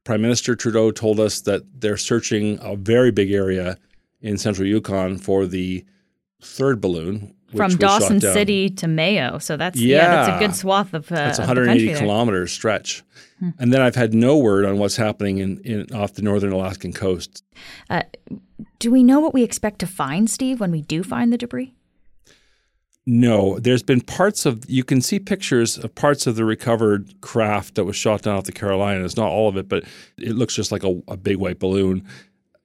Prime 0.03 0.21
Minister 0.21 0.53
Trudeau 0.53 0.91
told 0.91 1.17
us 1.17 1.39
that 1.41 1.79
they're 1.79 1.95
searching 1.95 2.59
a 2.61 2.75
very 2.75 3.09
big 3.09 3.31
area 3.31 3.77
in 4.19 4.37
central 4.37 4.67
Yukon 4.67 5.17
for 5.17 5.45
the 5.45 5.85
third 6.41 6.81
balloon. 6.81 7.33
From 7.55 7.75
Dawson 7.77 8.21
City 8.21 8.69
to 8.69 8.87
Mayo. 8.87 9.37
So 9.39 9.57
that's 9.57 9.79
yeah, 9.79 9.97
yeah 9.97 10.07
that's 10.09 10.35
a 10.35 10.39
good 10.47 10.55
swath 10.55 10.93
of 10.93 11.11
uh, 11.11 11.15
That's 11.15 11.39
180 11.39 11.91
of 11.91 11.97
kilometers 11.99 12.51
stretch. 12.51 13.03
Hmm. 13.39 13.49
And 13.59 13.73
then 13.73 13.81
I've 13.81 13.95
had 13.95 14.13
no 14.13 14.37
word 14.37 14.65
on 14.65 14.77
what's 14.77 14.95
happening 14.95 15.39
in, 15.39 15.59
in 15.59 15.93
off 15.93 16.13
the 16.13 16.21
northern 16.21 16.51
Alaskan 16.51 16.93
coast. 16.93 17.43
Uh, 17.89 18.03
do 18.79 18.91
we 18.91 19.03
know 19.03 19.19
what 19.19 19.33
we 19.33 19.43
expect 19.43 19.79
to 19.79 19.87
find, 19.87 20.29
Steve, 20.29 20.59
when 20.59 20.71
we 20.71 20.81
do 20.81 21.03
find 21.03 21.33
the 21.33 21.37
debris? 21.37 21.73
No, 23.07 23.59
there's 23.59 23.83
been 23.83 24.01
parts 24.01 24.47
of 24.47 24.67
you 24.67 24.83
can 24.83 24.99
see 24.99 25.19
pictures 25.19 25.77
of 25.77 25.93
parts 25.93 26.25
of 26.25 26.35
the 26.35 26.43
recovered 26.43 27.21
craft 27.21 27.75
that 27.75 27.85
was 27.85 27.95
shot 27.95 28.23
down 28.23 28.35
off 28.35 28.45
the 28.45 28.51
Carolinas. 28.51 29.15
Not 29.15 29.27
all 29.27 29.47
of 29.47 29.57
it, 29.57 29.69
but 29.69 29.83
it 30.17 30.35
looks 30.35 30.55
just 30.55 30.71
like 30.71 30.83
a, 30.83 30.99
a 31.07 31.15
big 31.15 31.37
white 31.37 31.59
balloon. 31.59 32.03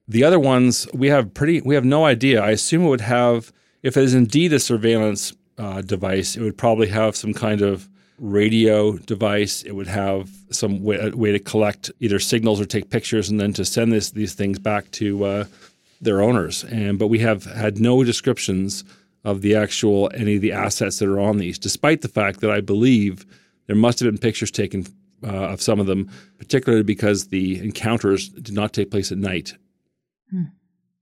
The 0.07 0.23
other 0.23 0.39
ones 0.39 0.87
we 0.93 1.09
have 1.09 1.33
pretty 1.33 1.61
we 1.61 1.75
have 1.75 1.85
no 1.85 2.05
idea. 2.05 2.41
I 2.41 2.51
assume 2.51 2.85
it 2.85 2.89
would 2.89 3.01
have 3.01 3.53
if 3.83 3.97
it 3.97 4.03
is 4.03 4.13
indeed 4.13 4.53
a 4.53 4.59
surveillance 4.59 5.33
uh, 5.57 5.81
device, 5.81 6.35
it 6.35 6.41
would 6.41 6.57
probably 6.57 6.87
have 6.87 7.15
some 7.15 7.33
kind 7.33 7.61
of 7.61 7.89
radio 8.17 8.97
device. 8.97 9.63
It 9.63 9.73
would 9.73 9.87
have 9.87 10.29
some 10.51 10.83
way, 10.83 11.09
way, 11.09 11.31
to 11.31 11.39
collect 11.39 11.91
either 11.99 12.19
signals 12.19 12.61
or 12.61 12.65
take 12.65 12.89
pictures, 12.89 13.29
and 13.29 13.39
then 13.39 13.53
to 13.53 13.65
send 13.65 13.91
this, 13.91 14.11
these 14.11 14.33
things 14.33 14.59
back 14.59 14.89
to 14.91 15.25
uh, 15.25 15.45
their 15.99 16.21
owners. 16.21 16.63
And 16.65 16.97
but 16.99 17.07
we 17.07 17.19
have 17.19 17.45
had 17.45 17.79
no 17.79 18.03
descriptions 18.03 18.83
of 19.23 19.41
the 19.41 19.55
actual 19.55 20.09
any 20.13 20.35
of 20.35 20.41
the 20.41 20.51
assets 20.51 20.99
that 20.99 21.07
are 21.07 21.19
on 21.19 21.37
these, 21.37 21.59
despite 21.59 22.01
the 22.01 22.07
fact 22.07 22.41
that 22.41 22.51
I 22.51 22.61
believe 22.61 23.25
there 23.67 23.75
must 23.75 23.99
have 23.99 24.11
been 24.11 24.17
pictures 24.17 24.51
taken 24.51 24.85
uh, 25.23 25.27
of 25.27 25.61
some 25.61 25.79
of 25.79 25.85
them, 25.85 26.09
particularly 26.37 26.83
because 26.83 27.27
the 27.27 27.59
encounters 27.59 28.29
did 28.29 28.55
not 28.55 28.73
take 28.73 28.89
place 28.89 29.11
at 29.11 29.17
night. 29.17 29.55
Hmm. 30.29 30.45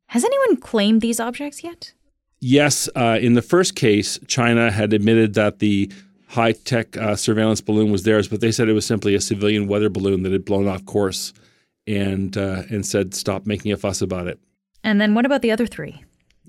Has 0.08 0.26
anyone 0.26 0.58
claimed 0.58 1.02
these 1.02 1.20
objects 1.20 1.64
yet? 1.64 1.94
Yes. 2.42 2.90
Uh, 2.96 3.18
in 3.22 3.34
the 3.34 3.42
first 3.42 3.76
case, 3.76 4.20
China 4.28 4.72
had 4.72 4.94
admitted 4.94 5.34
that 5.34 5.60
the 5.60 5.92
high 6.28 6.54
tech 6.54 6.96
uh, 6.96 7.16
surveillance 7.16 7.62
balloon 7.62 7.92
was 7.92 8.04
theirs, 8.04 8.28
but 8.28 8.40
they 8.40 8.52
said 8.52 8.70
it 8.70 8.74
was 8.74 8.86
simply 8.86 9.16
a 9.16 9.22
civilian 9.22 9.68
weather 9.68 9.90
balloon 9.90 10.24
that 10.24 10.32
had 10.32 10.46
blown 10.46 10.68
off 10.68 10.86
course 10.86 11.34
and, 11.88 12.38
uh, 12.38 12.64
and 12.70 12.86
said, 12.86 13.14
stop 13.14 13.46
making 13.46 13.72
a 13.72 13.78
fuss 13.78 14.02
about 14.02 14.28
it. 14.28 14.40
And 14.84 15.02
then 15.02 15.16
what 15.16 15.26
about 15.26 15.42
the 15.42 15.52
other 15.52 15.66
three? 15.66 16.04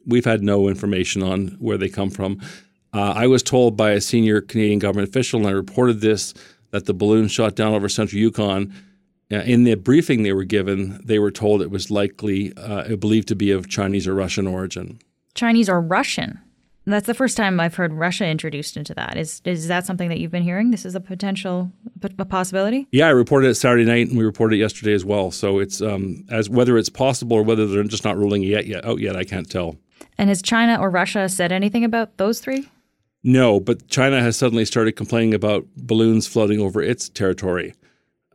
we've 0.06 0.24
had 0.24 0.42
no 0.42 0.68
information 0.68 1.22
on 1.22 1.48
where 1.58 1.78
they 1.78 1.88
come 1.88 2.10
from. 2.10 2.40
Uh, 2.92 3.12
I 3.16 3.26
was 3.26 3.42
told 3.42 3.76
by 3.76 3.92
a 3.92 4.00
senior 4.00 4.40
Canadian 4.40 4.78
government 4.78 5.08
official, 5.08 5.40
and 5.40 5.48
I 5.48 5.52
reported 5.52 6.00
this, 6.00 6.34
that 6.70 6.86
the 6.86 6.94
balloon 6.94 7.28
shot 7.28 7.54
down 7.54 7.74
over 7.74 7.88
central 7.88 8.20
Yukon. 8.20 8.72
Uh, 9.32 9.36
in 9.36 9.64
the 9.64 9.74
briefing 9.76 10.22
they 10.22 10.32
were 10.32 10.44
given, 10.44 11.00
they 11.04 11.18
were 11.18 11.30
told 11.30 11.62
it 11.62 11.70
was 11.70 11.90
likely 11.90 12.52
uh, 12.56 12.96
believed 12.96 13.28
to 13.28 13.36
be 13.36 13.52
of 13.52 13.68
Chinese 13.68 14.08
or 14.08 14.14
Russian 14.14 14.46
origin. 14.46 14.98
Chinese 15.34 15.68
or 15.68 15.80
Russian? 15.80 16.40
That's 16.86 17.06
the 17.06 17.14
first 17.14 17.36
time 17.36 17.60
I've 17.60 17.74
heard 17.76 17.92
Russia 17.92 18.26
introduced 18.26 18.76
into 18.76 18.94
that. 18.94 19.16
Is 19.16 19.42
is 19.44 19.68
that 19.68 19.86
something 19.86 20.08
that 20.08 20.18
you've 20.18 20.32
been 20.32 20.42
hearing? 20.42 20.70
This 20.70 20.84
is 20.84 20.94
a 20.94 21.00
potential 21.00 21.70
a 22.18 22.24
possibility. 22.24 22.88
Yeah, 22.90 23.06
I 23.06 23.10
reported 23.10 23.48
it 23.48 23.54
Saturday 23.54 23.84
night, 23.84 24.08
and 24.08 24.18
we 24.18 24.24
reported 24.24 24.56
it 24.56 24.58
yesterday 24.58 24.94
as 24.94 25.04
well. 25.04 25.30
So 25.30 25.58
it's 25.58 25.80
um, 25.80 26.24
as 26.30 26.50
whether 26.50 26.76
it's 26.76 26.88
possible 26.88 27.36
or 27.36 27.42
whether 27.42 27.66
they're 27.66 27.84
just 27.84 28.04
not 28.04 28.16
ruling 28.16 28.42
yet, 28.42 28.66
yet 28.66 28.84
out 28.84 28.98
yet. 28.98 29.14
I 29.14 29.24
can't 29.24 29.48
tell. 29.48 29.76
And 30.18 30.28
has 30.28 30.42
China 30.42 30.80
or 30.80 30.90
Russia 30.90 31.28
said 31.28 31.52
anything 31.52 31.84
about 31.84 32.16
those 32.16 32.40
three? 32.40 32.68
No, 33.22 33.60
but 33.60 33.86
China 33.88 34.20
has 34.20 34.36
suddenly 34.36 34.64
started 34.64 34.92
complaining 34.92 35.34
about 35.34 35.66
balloons 35.76 36.26
floating 36.26 36.60
over 36.60 36.82
its 36.82 37.08
territory. 37.08 37.74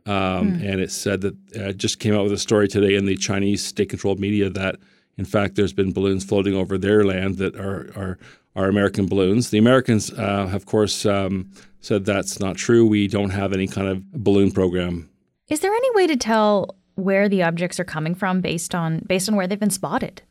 Um, 0.06 0.58
hmm. 0.58 0.64
And 0.64 0.80
it 0.80 0.92
said 0.92 1.22
that 1.22 1.34
uh, 1.60 1.72
just 1.72 1.98
came 1.98 2.14
out 2.14 2.22
with 2.22 2.32
a 2.32 2.38
story 2.38 2.68
today 2.68 2.94
in 2.94 3.06
the 3.06 3.16
Chinese 3.16 3.64
state 3.64 3.88
controlled 3.88 4.20
media 4.20 4.48
that, 4.50 4.76
in 5.18 5.24
fact, 5.24 5.54
there's 5.54 5.72
been 5.72 5.92
balloons 5.92 6.24
floating 6.24 6.54
over 6.54 6.76
their 6.76 7.04
land 7.04 7.36
that 7.38 7.56
are, 7.56 7.90
are, 7.96 8.18
are 8.54 8.68
American 8.68 9.06
balloons. 9.06 9.50
The 9.50 9.58
Americans, 9.58 10.12
uh, 10.12 10.50
of 10.52 10.66
course, 10.66 11.06
um, 11.06 11.50
said 11.80 12.04
that's 12.04 12.38
not 12.38 12.56
true. 12.56 12.86
We 12.86 13.08
don't 13.08 13.30
have 13.30 13.52
any 13.52 13.66
kind 13.66 13.88
of 13.88 14.12
balloon 14.12 14.50
program. 14.50 15.08
Is 15.48 15.60
there 15.60 15.72
any 15.72 15.90
way 15.94 16.06
to 16.06 16.16
tell 16.16 16.76
where 16.96 17.28
the 17.28 17.42
objects 17.42 17.78
are 17.78 17.84
coming 17.84 18.14
from 18.14 18.40
based 18.40 18.74
on 18.74 19.00
based 19.06 19.28
on 19.28 19.36
where 19.36 19.46
they've 19.46 19.60
been 19.60 19.70
spotted? 19.70 20.22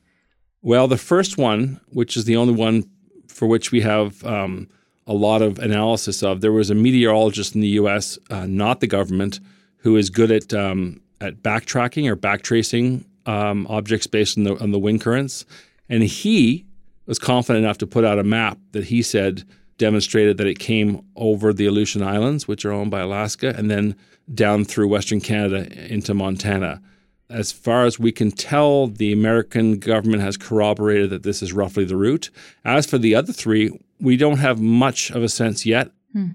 Well, 0.62 0.88
the 0.88 0.98
first 0.98 1.38
one, 1.38 1.80
which 1.90 2.18
is 2.18 2.26
the 2.26 2.36
only 2.36 2.54
one 2.54 2.90
for 3.28 3.48
which 3.48 3.72
we 3.72 3.82
have 3.82 4.24
um, 4.26 4.68
a 5.08 5.14
lot 5.14 5.42
of 5.42 5.60
analysis 5.60 6.24
of, 6.24 6.42
there 6.42 6.52
was 6.52 6.70
a 6.70 6.76
meteorologist 6.76 7.54
in 7.54 7.62
the 7.62 7.68
U.S., 7.70 8.18
uh, 8.30 8.46
not 8.48 8.80
the 8.80 8.88
government, 8.88 9.40
who 9.78 9.96
is 9.96 10.10
good 10.10 10.32
at 10.32 10.54
um, 10.54 11.02
at 11.22 11.42
backtracking 11.42 12.10
or 12.10 12.16
backtracing 12.16 13.06
um, 13.26 13.66
objects 13.68 14.08
based 14.08 14.38
on 14.38 14.44
the 14.44 14.62
on 14.62 14.72
the 14.72 14.80
wind 14.80 15.02
currents, 15.02 15.46
and 15.90 16.04
he 16.04 16.66
was 17.06 17.20
confident 17.20 17.64
enough 17.64 17.78
to 17.80 17.88
put 17.88 18.04
out 18.04 18.20
a 18.20 18.24
map 18.24 18.58
that 18.72 18.86
he 18.86 19.02
said 19.02 19.44
demonstrated 19.78 20.38
that 20.38 20.48
it 20.48 20.58
came 20.58 21.06
over 21.16 21.52
the 21.52 21.66
Aleutian 21.66 22.02
Islands, 22.02 22.48
which 22.48 22.64
are 22.64 22.72
owned 22.72 22.92
by 22.92 23.02
Alaska, 23.02 23.54
and 23.58 23.70
then 23.70 23.96
down 24.34 24.64
through 24.64 24.88
Western 24.88 25.20
Canada 25.20 25.68
into 25.94 26.14
Montana 26.14 26.82
as 27.30 27.52
far 27.52 27.86
as 27.86 28.00
we 28.00 28.12
can 28.12 28.32
tell, 28.32 28.88
the 28.88 29.12
American 29.12 29.80
government 29.80 30.22
has 30.22 30.38
corroborated 30.38 31.10
that 31.10 31.24
this 31.24 31.42
is 31.42 31.54
roughly 31.54 31.84
the 31.84 31.98
route. 31.98 32.30
As 32.64 32.86
for 32.86 32.98
the 32.98 33.16
other 33.16 33.34
three, 33.34 33.78
we 34.00 34.16
don't 34.16 34.38
have 34.38 34.60
much 34.60 35.10
of 35.12 35.24
a 35.24 35.30
sense 35.30 35.66
yet. 35.66 35.92
Hmm. 36.14 36.30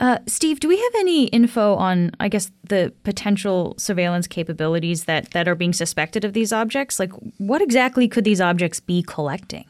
Uh, 0.00 0.18
Steve, 0.26 0.60
do 0.60 0.68
we 0.68 0.78
have 0.78 0.94
any 0.96 1.26
info 1.26 1.74
on, 1.74 2.10
I 2.18 2.28
guess, 2.28 2.50
the 2.64 2.92
potential 3.04 3.74
surveillance 3.76 4.26
capabilities 4.26 5.04
that, 5.04 5.30
that 5.32 5.46
are 5.46 5.54
being 5.54 5.74
suspected 5.74 6.24
of 6.24 6.32
these 6.32 6.52
objects? 6.52 6.98
Like, 6.98 7.12
what 7.38 7.60
exactly 7.60 8.08
could 8.08 8.24
these 8.24 8.40
objects 8.40 8.80
be 8.80 9.02
collecting? 9.02 9.66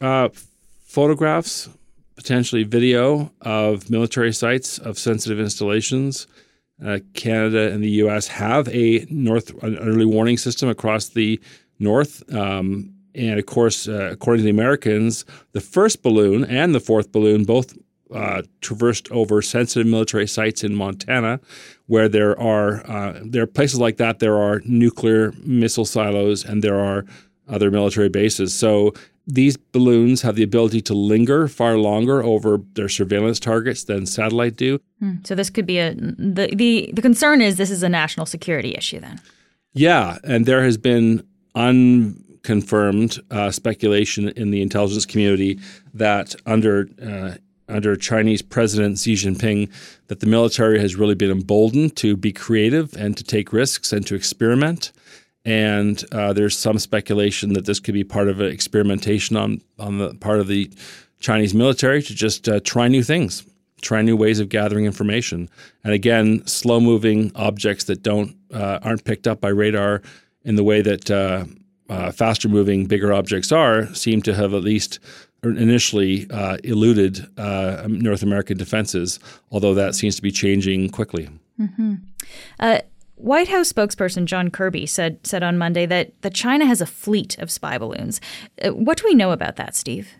Uh, 0.00 0.30
photographs, 0.86 1.68
potentially 2.16 2.64
video 2.64 3.30
of 3.42 3.90
military 3.90 4.32
sites, 4.32 4.78
of 4.78 4.98
sensitive 4.98 5.38
installations 5.38 6.26
uh, 6.84 6.98
Canada 7.14 7.72
and 7.72 7.82
the 7.82 7.90
U.S. 7.90 8.26
have 8.28 8.68
a 8.68 9.06
north 9.08 9.50
an 9.62 9.78
early 9.78 10.04
warning 10.04 10.36
system 10.36 10.68
across 10.68 11.08
the 11.08 11.40
north. 11.78 12.22
Um, 12.34 12.92
and 13.14 13.38
of 13.38 13.46
course, 13.46 13.88
uh, 13.88 14.10
according 14.12 14.40
to 14.40 14.44
the 14.44 14.50
Americans, 14.50 15.24
the 15.52 15.60
first 15.60 16.02
balloon 16.02 16.44
and 16.44 16.74
the 16.74 16.80
fourth 16.80 17.12
balloon 17.12 17.44
both 17.44 17.76
uh, 18.14 18.42
traversed 18.60 19.10
over 19.10 19.42
sensitive 19.42 19.86
military 19.86 20.26
sites 20.26 20.62
in 20.62 20.74
Montana, 20.74 21.40
where 21.86 22.08
there 22.08 22.38
are 22.40 22.88
uh, 22.88 23.20
there 23.24 23.42
are 23.42 23.46
places 23.46 23.80
like 23.80 23.96
that. 23.96 24.18
There 24.18 24.36
are 24.36 24.60
nuclear 24.64 25.32
missile 25.44 25.84
silos 25.84 26.44
and 26.44 26.62
there 26.62 26.78
are 26.78 27.04
other 27.48 27.70
military 27.70 28.08
bases. 28.08 28.54
So 28.54 28.92
these 29.26 29.56
balloons 29.56 30.22
have 30.22 30.36
the 30.36 30.42
ability 30.42 30.80
to 30.82 30.94
linger 30.94 31.48
far 31.48 31.76
longer 31.76 32.22
over 32.22 32.60
their 32.74 32.88
surveillance 32.88 33.40
targets 33.40 33.84
than 33.84 34.06
satellite 34.06 34.56
do. 34.56 34.78
Hmm. 35.00 35.16
So 35.24 35.34
this 35.34 35.50
could 35.50 35.66
be 35.66 35.78
a 35.78 35.94
the, 35.94 36.50
the 36.54 36.90
the 36.92 37.02
concern 37.02 37.40
is 37.40 37.56
this 37.56 37.70
is 37.70 37.82
a 37.82 37.88
national 37.88 38.26
security 38.26 38.74
issue 38.76 39.00
then. 39.00 39.20
Yeah, 39.72 40.18
and 40.24 40.46
there 40.46 40.62
has 40.62 40.78
been 40.78 41.26
unconfirmed 41.54 43.18
uh, 43.30 43.50
speculation 43.50 44.28
in 44.30 44.50
the 44.50 44.62
intelligence 44.62 45.04
community 45.04 45.58
that 45.92 46.34
under 46.46 46.88
uh, 47.02 47.34
under 47.68 47.96
Chinese 47.96 48.42
President 48.42 48.98
Xi 48.98 49.14
Jinping 49.14 49.70
that 50.08 50.20
the 50.20 50.26
military 50.26 50.78
has 50.80 50.96
really 50.96 51.14
been 51.14 51.30
emboldened 51.30 51.96
to 51.96 52.16
be 52.16 52.32
creative 52.32 52.94
and 52.96 53.16
to 53.16 53.24
take 53.24 53.52
risks 53.52 53.92
and 53.92 54.06
to 54.06 54.14
experiment. 54.14 54.92
And 55.44 56.02
uh, 56.12 56.32
there's 56.32 56.58
some 56.58 56.78
speculation 56.78 57.52
that 57.52 57.66
this 57.66 57.80
could 57.80 57.94
be 57.94 58.04
part 58.04 58.28
of 58.28 58.40
an 58.40 58.50
experimentation 58.50 59.36
on 59.36 59.60
on 59.78 59.98
the 59.98 60.14
part 60.14 60.40
of 60.40 60.48
the 60.48 60.70
Chinese 61.20 61.54
military 61.54 62.02
to 62.02 62.14
just 62.14 62.48
uh, 62.48 62.60
try 62.60 62.88
new 62.88 63.02
things, 63.02 63.44
try 63.80 64.02
new 64.02 64.16
ways 64.16 64.40
of 64.40 64.48
gathering 64.48 64.84
information. 64.84 65.48
And 65.84 65.92
again, 65.92 66.46
slow 66.46 66.80
moving 66.80 67.30
objects 67.34 67.84
that 67.84 68.02
don't 68.02 68.36
uh, 68.52 68.80
aren't 68.82 69.04
picked 69.04 69.26
up 69.26 69.40
by 69.40 69.48
radar 69.48 70.02
in 70.44 70.56
the 70.56 70.64
way 70.64 70.82
that 70.82 71.10
uh, 71.10 71.44
uh, 71.88 72.10
faster 72.10 72.48
moving, 72.48 72.86
bigger 72.86 73.12
objects 73.12 73.52
are 73.52 73.92
seem 73.94 74.22
to 74.22 74.34
have 74.34 74.54
at 74.54 74.62
least 74.62 74.98
initially 75.42 76.28
uh, 76.30 76.58
eluded 76.64 77.26
uh, 77.38 77.84
North 77.88 78.22
American 78.22 78.56
defenses, 78.56 79.18
although 79.50 79.74
that 79.74 79.94
seems 79.94 80.16
to 80.16 80.22
be 80.22 80.30
changing 80.30 80.90
quickly. 80.90 81.28
Mm-hmm. 81.60 81.94
Uh, 82.58 82.80
White 83.16 83.48
House 83.48 83.72
spokesperson 83.72 84.26
John 84.26 84.50
Kirby 84.50 84.86
said 84.86 85.26
said 85.26 85.42
on 85.42 85.56
Monday 85.56 85.86
that, 85.86 86.20
that 86.22 86.34
China 86.34 86.66
has 86.66 86.80
a 86.80 86.86
fleet 86.86 87.38
of 87.38 87.50
spy 87.50 87.78
balloons. 87.78 88.20
Uh, 88.62 88.70
what 88.70 88.98
do 88.98 89.04
we 89.06 89.14
know 89.14 89.30
about 89.30 89.56
that, 89.56 89.74
Steve? 89.74 90.10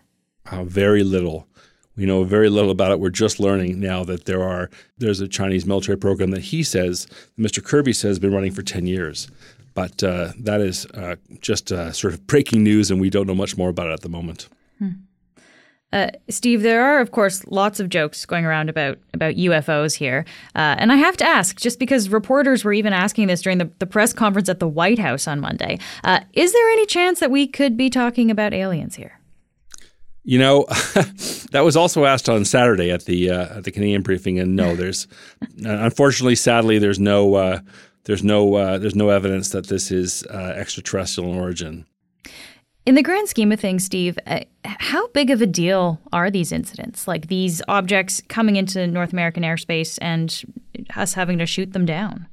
Uh, 0.51 0.63
very 0.63 1.03
little. 1.03 1.47
We 1.95 2.05
know 2.05 2.23
very 2.23 2.49
little 2.49 2.71
about 2.71 2.91
it. 2.91 2.99
We're 2.99 3.09
just 3.09 3.39
learning 3.39 3.79
now 3.79 4.03
that 4.03 4.25
there 4.25 4.43
are 4.43 4.69
there's 4.97 5.21
a 5.21 5.27
Chinese 5.27 5.65
military 5.65 5.97
program 5.97 6.31
that 6.31 6.41
he 6.41 6.63
says, 6.63 7.07
Mr. 7.37 7.63
Kirby 7.63 7.93
says, 7.93 8.09
has 8.09 8.19
been 8.19 8.33
running 8.33 8.51
for 8.51 8.61
ten 8.63 8.87
years. 8.87 9.27
But 9.73 10.03
uh, 10.03 10.33
that 10.39 10.59
is 10.59 10.87
uh, 10.87 11.17
just 11.39 11.71
uh, 11.71 11.91
sort 11.91 12.15
of 12.15 12.25
breaking 12.25 12.63
news, 12.63 12.89
and 12.89 12.99
we 12.99 13.11
don't 13.11 13.27
know 13.27 13.35
much 13.35 13.57
more 13.57 13.69
about 13.69 13.87
it 13.87 13.93
at 13.93 14.01
the 14.01 14.09
moment. 14.09 14.49
Hmm. 14.79 14.89
Uh, 15.93 16.09
Steve, 16.29 16.63
there 16.63 16.83
are, 16.83 16.99
of 16.99 17.11
course, 17.11 17.45
lots 17.47 17.79
of 17.79 17.87
jokes 17.87 18.25
going 18.25 18.45
around 18.45 18.69
about 18.69 18.99
about 19.13 19.35
UFOs 19.35 19.95
here, 19.95 20.25
uh, 20.53 20.75
and 20.77 20.91
I 20.91 20.97
have 20.97 21.15
to 21.17 21.25
ask, 21.25 21.57
just 21.57 21.79
because 21.79 22.09
reporters 22.09 22.65
were 22.65 22.73
even 22.73 22.91
asking 22.91 23.27
this 23.27 23.41
during 23.41 23.57
the, 23.57 23.71
the 23.79 23.85
press 23.85 24.11
conference 24.11 24.49
at 24.49 24.59
the 24.59 24.67
White 24.67 24.99
House 24.99 25.27
on 25.27 25.39
Monday, 25.39 25.79
uh, 26.03 26.19
is 26.33 26.51
there 26.51 26.69
any 26.71 26.85
chance 26.87 27.21
that 27.21 27.31
we 27.31 27.47
could 27.47 27.77
be 27.77 27.89
talking 27.89 28.29
about 28.29 28.53
aliens 28.53 28.95
here? 28.95 29.19
You 30.25 30.39
know, 30.39 30.65
that 31.51 31.61
was 31.63 31.77
also 31.77 32.03
asked 32.03 32.27
on 32.27 32.43
Saturday 32.43 32.91
at 32.91 33.05
the 33.05 33.29
uh, 33.29 33.57
at 33.57 33.63
the 33.63 33.71
Canadian 33.71 34.01
briefing, 34.01 34.39
and 34.39 34.57
no, 34.57 34.75
there's 34.81 35.07
unfortunately, 35.63 36.35
sadly, 36.35 36.79
there's 36.79 36.99
no 36.99 37.35
uh, 37.35 37.59
there's 38.03 38.25
no 38.25 38.55
uh, 38.55 38.77
there's 38.77 38.95
no 38.95 39.07
evidence 39.07 39.51
that 39.51 39.67
this 39.67 39.89
is 39.89 40.23
extraterrestrial 40.25 41.31
in 41.31 41.39
origin. 41.39 41.85
In 42.87 42.95
the 42.95 43.03
grand 43.03 43.27
scheme 43.27 43.51
of 43.51 43.59
things, 43.59 43.83
Steve, 43.83 44.17
uh, 44.27 44.39
how 44.63 45.09
big 45.09 45.29
of 45.29 45.41
a 45.41 45.45
deal 45.45 45.99
are 46.13 46.31
these 46.31 46.53
incidents? 46.53 47.05
Like 47.05 47.27
these 47.27 47.61
objects 47.67 48.21
coming 48.29 48.55
into 48.55 48.87
North 48.87 49.11
American 49.11 49.43
airspace 49.43 49.99
and 50.01 50.41
us 50.95 51.13
having 51.13 51.37
to 51.39 51.45
shoot 51.45 51.73
them 51.73 51.85
down? 51.85 52.27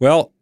Well, 0.00 0.32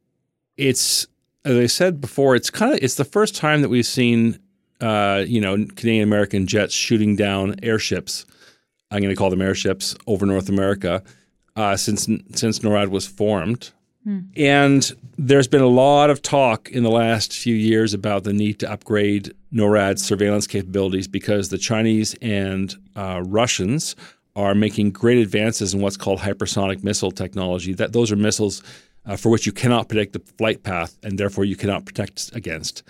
it's 0.57 1.09
as 1.45 1.57
I 1.57 1.67
said 1.67 2.01
before, 2.01 2.37
it's 2.37 2.51
kind 2.51 2.73
of 2.73 2.79
it's 2.85 2.95
the 2.95 3.05
first 3.05 3.35
time 3.35 3.63
that 3.63 3.69
we've 3.69 3.85
seen 3.85 4.39
uh, 4.81 5.25
you 5.27 5.41
know 5.41 5.57
Canadian 5.57 6.05
American 6.05 6.47
jets 6.47 6.73
shooting 6.73 7.17
down 7.17 7.57
airships. 7.65 8.25
I'm 8.93 9.01
going 9.01 9.11
to 9.11 9.19
call 9.19 9.31
them 9.31 9.43
airships 9.43 9.97
over 10.07 10.25
North 10.25 10.49
America 10.49 11.03
uh, 11.57 11.77
since 11.77 12.03
since 12.37 12.61
NORAD 12.61 12.91
was 12.91 13.09
formed. 13.09 13.73
Hmm. 14.05 14.21
And 14.37 14.91
there's 15.19 15.49
been 15.49 15.61
a 15.61 15.67
lot 15.67 16.11
of 16.11 16.23
talk 16.23 16.71
in 16.71 16.83
the 16.83 16.91
last 16.91 17.33
few 17.35 17.55
years 17.55 17.93
about 17.93 18.25
the 18.25 18.33
need 18.33 18.59
to 18.61 18.71
upgrade 18.71 19.35
NORAD's 19.53 20.03
surveillance 20.03 20.47
capabilities 20.47 21.07
because 21.07 21.51
the 21.51 21.59
Chinese 21.59 22.15
and 22.23 22.75
uh, 22.97 23.23
Russians 23.27 23.97
are 24.37 24.55
making 24.55 24.93
great 24.93 25.19
advances 25.19 25.75
in 25.75 25.81
what's 25.81 25.97
called 25.97 26.21
hypersonic 26.21 26.83
missile 26.83 27.11
technology. 27.11 27.75
That 27.75 27.93
those 27.93 28.11
are 28.11 28.17
missiles 28.17 28.63
uh, 29.05 29.17
for 29.17 29.29
which 29.29 29.45
you 29.45 29.53
cannot 29.53 29.89
predict 29.89 30.13
the 30.13 30.21
flight 30.39 30.63
path, 30.63 30.97
and 31.03 31.19
therefore 31.19 31.45
you 31.45 31.57
cannot 31.57 31.85
protect 31.85 32.31
against. 32.35 32.83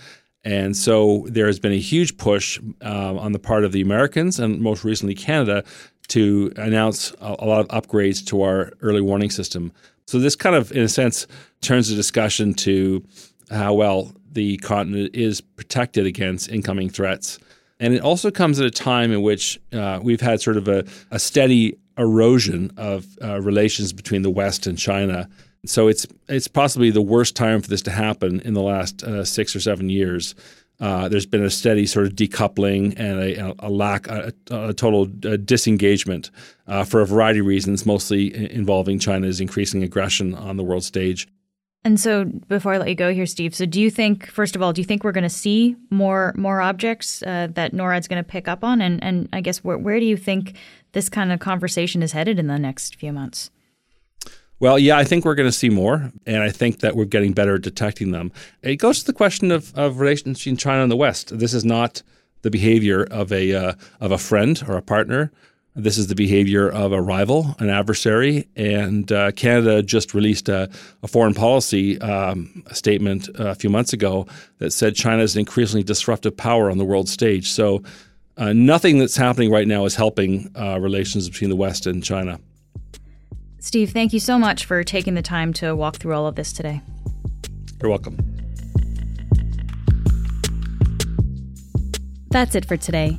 And 0.45 0.77
so 0.77 1.27
there 1.29 1.47
has 1.47 1.59
been 1.59 1.73
a 1.73 1.79
huge 1.79 2.17
push 2.17 2.59
uh, 2.83 3.17
on 3.17 3.33
the 3.33 3.39
part 3.39 3.65
of 3.65 3.73
the 3.73 3.81
Americans 3.81 4.39
and 4.39 4.61
most 4.61 4.85
recently 4.85 5.15
Canada 5.15 5.65
to 6.09 6.53
announce 6.57 7.13
a, 7.21 7.37
a 7.39 7.47
lot 7.47 7.61
of 7.61 7.69
upgrades 7.69 8.25
to 8.27 8.43
our 8.43 8.73
early 8.81 9.01
warning 9.01 9.31
system. 9.31 9.73
So 10.11 10.19
this 10.19 10.35
kind 10.35 10.57
of, 10.57 10.73
in 10.73 10.83
a 10.83 10.89
sense, 10.89 11.29
turns 11.61 11.89
the 11.89 11.95
discussion 11.95 12.53
to 12.55 13.05
how 13.49 13.75
well 13.75 14.13
the 14.33 14.57
continent 14.57 15.15
is 15.15 15.41
protected 15.41 16.05
against 16.05 16.51
incoming 16.51 16.91
threats. 16.91 17.39
And 17.79 17.95
it 17.95 18.03
also 18.03 18.29
comes 18.33 18.59
at 18.59 18.67
a 18.67 18.73
time 18.73 19.13
in 19.13 19.23
which 19.23 19.61
uh, 19.73 20.01
we've 20.03 20.21
had 20.21 20.41
sort 20.41 20.57
of 20.57 20.67
a, 20.67 20.85
a 21.13 21.21
steady 21.21 21.79
erosion 21.97 22.73
of 22.77 23.07
uh, 23.23 23.41
relations 23.41 23.93
between 23.93 24.23
the 24.23 24.31
West 24.31 24.67
and 24.67 24.77
China. 24.77 25.29
So 25.65 25.87
it's 25.87 26.09
it's 26.29 26.49
possibly 26.49 26.91
the 26.91 27.01
worst 27.03 27.37
time 27.37 27.63
for 27.63 27.69
this 27.69 27.83
to 27.83 27.93
happen 27.93 28.41
in 28.41 28.55
the 28.55 28.63
last 28.63 29.05
uh, 29.05 29.25
six 29.25 29.55
or 29.55 29.61
seven 29.61 29.91
years. 29.91 30.35
Uh, 30.81 31.09
there's 31.09 31.27
been 31.27 31.45
a 31.45 31.51
steady 31.51 31.87
sort 31.87 32.07
of 32.07 32.15
decoupling 32.15 32.95
and 32.97 33.21
a, 33.21 33.55
a 33.59 33.69
lack, 33.69 34.09
a, 34.09 34.33
a 34.51 34.73
total 34.73 35.03
uh, 35.25 35.37
disengagement 35.37 36.31
uh, 36.67 36.85
for 36.85 37.01
a 37.01 37.07
variety 37.07 37.41
of 37.41 37.47
reasons, 37.47 37.85
mostly 37.85 38.53
involving 38.53 38.99
China's 38.99 39.41
increasing 39.41 39.83
aggression 39.83 40.35
on 40.35 40.57
the 40.57 40.65
world 40.65 40.83
stage. 40.83 41.29
And 41.83 41.99
so, 41.99 42.25
before 42.25 42.75
I 42.75 42.79
let 42.79 42.89
you 42.89 42.95
go 42.95 43.13
here, 43.13 43.25
Steve, 43.25 43.55
so 43.55 43.65
do 43.65 43.81
you 43.81 43.91
think, 43.91 44.27
first 44.27 44.55
of 44.55 44.61
all, 44.61 44.73
do 44.73 44.83
you 44.83 44.85
think 44.85 45.03
we're 45.03 45.13
going 45.13 45.23
to 45.23 45.31
see 45.31 45.77
more 45.91 46.35
more 46.37 46.61
objects 46.61 47.23
uh, 47.23 47.49
that 47.53 47.73
NORAD's 47.73 48.07
going 48.07 48.23
to 48.23 48.29
pick 48.29 48.49
up 48.49 48.63
on? 48.63 48.83
And 48.83 49.03
and 49.03 49.31
I 49.33 49.41
guess 49.41 49.65
where 49.65 49.79
where 49.79 49.99
do 49.99 50.05
you 50.05 50.19
think 50.19 50.57
this 50.93 51.09
kind 51.09 51.33
of 51.33 51.41
conversation 51.41 52.03
is 52.03 52.13
headed 52.13 52.39
in 52.39 52.49
the 52.49 52.59
next 52.59 52.97
few 52.97 53.15
months? 53.15 53.51
Well, 54.61 54.79
yeah, 54.79 54.99
I 54.99 55.05
think 55.05 55.25
we're 55.25 55.35
going 55.35 55.49
to 55.49 55.57
see 55.57 55.71
more, 55.71 56.13
and 56.27 56.43
I 56.43 56.51
think 56.51 56.81
that 56.81 56.95
we're 56.95 57.07
getting 57.07 57.33
better 57.33 57.55
at 57.55 57.63
detecting 57.63 58.11
them. 58.11 58.31
It 58.63 58.77
goes 58.77 59.01
to 59.01 59.07
the 59.07 59.15
question 59.15 59.51
of, 59.51 59.75
of 59.75 60.01
relations 60.01 60.39
between 60.39 60.59
China 60.59 60.83
and 60.83 60.93
the 60.93 60.97
West. 60.97 61.39
This 61.39 61.55
is 61.55 61.65
not 61.65 62.03
the 62.43 62.51
behavior 62.51 63.05
of 63.05 63.33
a 63.33 63.55
uh, 63.55 63.73
of 64.01 64.13
a 64.13 64.19
friend 64.19 64.63
or 64.69 64.77
a 64.77 64.83
partner. 64.83 65.33
This 65.75 65.97
is 65.97 66.09
the 66.09 66.15
behavior 66.15 66.69
of 66.69 66.93
a 66.93 67.01
rival, 67.01 67.55
an 67.59 67.71
adversary. 67.71 68.49
And 68.57 69.11
uh, 69.11 69.31
Canada 69.33 69.83
just 69.83 70.15
released 70.15 70.49
a, 70.49 70.69
a 71.03 71.09
foreign 71.09 71.33
policy 71.33 71.99
um, 72.01 72.65
statement 72.73 73.29
a 73.37 73.55
few 73.55 73.71
months 73.71 73.93
ago 73.93 74.27
that 74.59 74.73
said 74.73 74.95
China 74.95 75.23
is 75.23 75.37
an 75.37 75.41
increasingly 75.41 75.85
disruptive 75.85 76.37
power 76.37 76.71
on 76.71 76.79
the 76.79 76.85
world 76.85 77.09
stage. 77.09 77.51
So 77.51 77.83
uh, 78.37 78.53
nothing 78.53 78.99
that's 78.99 79.17
happening 79.17 79.51
right 79.51 79.69
now 79.69 79.85
is 79.85 79.95
helping 79.95 80.51
uh, 80.57 80.81
relations 80.81 81.29
between 81.31 81.51
the 81.51 81.57
West 81.57 81.87
and 81.87 82.03
China. 82.03 82.41
Steve, 83.63 83.91
thank 83.91 84.15
you 84.15 84.19
so 84.21 84.39
much 84.39 84.65
for 84.65 84.83
taking 84.83 85.15
the 85.15 85.23
time 85.23 85.53
to 85.53 85.77
walk 85.77 85.97
through 85.97 86.15
all 86.15 86.27
of 86.27 86.35
this 86.35 86.51
today. 86.51 86.81
You're 87.81 87.91
welcome. 87.91 88.17
That's 92.31 92.55
it 92.55 92.65
for 92.65 92.79
today. 92.79 93.19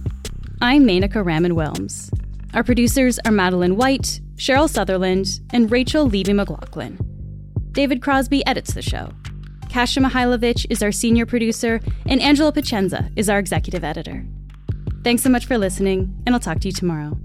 I'm 0.59 0.83
Menaka 0.83 1.23
Raman 1.23 1.53
Wilms. 1.53 2.11
Our 2.55 2.63
producers 2.63 3.19
are 3.23 3.31
Madeline 3.31 3.75
White, 3.75 4.19
Cheryl 4.35 4.67
Sutherland, 4.67 5.41
and 5.51 5.71
Rachel 5.71 6.05
Levy 6.05 6.33
McLaughlin. 6.33 6.97
David 7.71 8.01
Crosby 8.01 8.45
edits 8.47 8.73
the 8.73 8.81
show. 8.81 9.11
Kasia 9.69 9.99
Mihailovic 9.99 10.65
is 10.71 10.81
our 10.81 10.91
senior 10.91 11.27
producer, 11.27 11.79
and 12.07 12.19
Angela 12.19 12.51
Pacienza 12.51 13.11
is 13.15 13.29
our 13.29 13.37
executive 13.37 13.83
editor. 13.83 14.25
Thanks 15.03 15.21
so 15.21 15.29
much 15.29 15.45
for 15.45 15.59
listening, 15.59 16.19
and 16.25 16.33
I'll 16.33 16.41
talk 16.41 16.59
to 16.61 16.67
you 16.67 16.73
tomorrow. 16.73 17.17